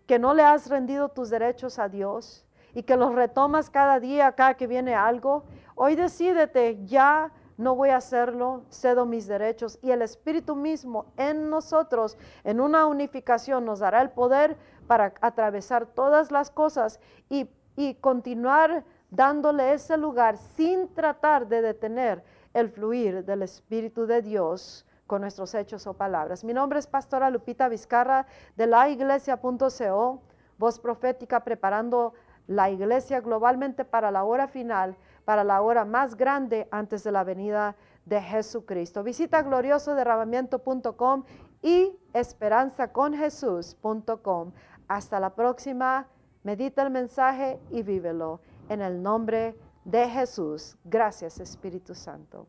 que 0.06 0.18
no 0.18 0.34
le 0.34 0.42
has 0.42 0.68
rendido 0.68 1.08
tus 1.08 1.30
derechos 1.30 1.78
a 1.78 1.88
Dios 1.88 2.46
y 2.74 2.82
que 2.82 2.96
los 2.96 3.14
retomas 3.14 3.70
cada 3.70 4.00
día, 4.00 4.32
cada 4.32 4.54
que 4.54 4.66
viene 4.66 4.94
algo, 4.94 5.44
hoy 5.74 5.96
decídete, 5.96 6.78
ya 6.84 7.32
no 7.56 7.74
voy 7.74 7.88
a 7.88 7.96
hacerlo, 7.96 8.64
cedo 8.70 9.06
mis 9.06 9.26
derechos 9.26 9.78
y 9.82 9.90
el 9.90 10.02
Espíritu 10.02 10.54
mismo 10.54 11.06
en 11.16 11.48
nosotros, 11.48 12.18
en 12.44 12.60
una 12.60 12.86
unificación, 12.86 13.64
nos 13.64 13.78
dará 13.78 14.02
el 14.02 14.10
poder 14.10 14.56
para 14.86 15.14
atravesar 15.22 15.86
todas 15.86 16.30
las 16.30 16.50
cosas 16.50 17.00
y, 17.30 17.48
y 17.76 17.94
continuar 17.94 18.84
dándole 19.10 19.72
ese 19.72 19.96
lugar 19.96 20.36
sin 20.36 20.92
tratar 20.94 21.46
de 21.46 21.62
detener 21.62 22.22
el 22.54 22.70
fluir 22.70 23.24
del 23.24 23.42
Espíritu 23.42 24.06
de 24.06 24.22
Dios 24.22 24.86
con 25.06 25.20
nuestros 25.20 25.54
hechos 25.54 25.86
o 25.86 25.94
palabras. 25.94 26.42
Mi 26.44 26.52
nombre 26.52 26.78
es 26.78 26.86
Pastora 26.86 27.30
Lupita 27.30 27.68
Vizcarra 27.68 28.26
de 28.56 28.66
la 28.66 28.88
iglesia.co, 28.88 30.22
voz 30.58 30.78
profética 30.80 31.44
preparando 31.44 32.14
la 32.46 32.70
iglesia 32.70 33.20
globalmente 33.20 33.84
para 33.84 34.10
la 34.10 34.24
hora 34.24 34.48
final, 34.48 34.96
para 35.24 35.44
la 35.44 35.62
hora 35.62 35.84
más 35.84 36.16
grande 36.16 36.66
antes 36.70 37.04
de 37.04 37.12
la 37.12 37.24
venida 37.24 37.76
de 38.04 38.22
Jesucristo. 38.22 39.02
Visita 39.02 39.42
gloriosoderramamiento.com 39.42 41.24
y 41.62 41.98
esperanzaconjesús.com. 42.12 44.52
Hasta 44.88 45.20
la 45.20 45.34
próxima, 45.34 46.06
medita 46.44 46.82
el 46.82 46.90
mensaje 46.90 47.58
y 47.70 47.82
vívelo 47.82 48.40
en 48.68 48.82
el 48.82 49.02
nombre 49.02 49.56
de 49.84 50.08
Jesús. 50.08 50.76
Gracias 50.84 51.40
Espíritu 51.40 51.94
Santo. 51.94 52.46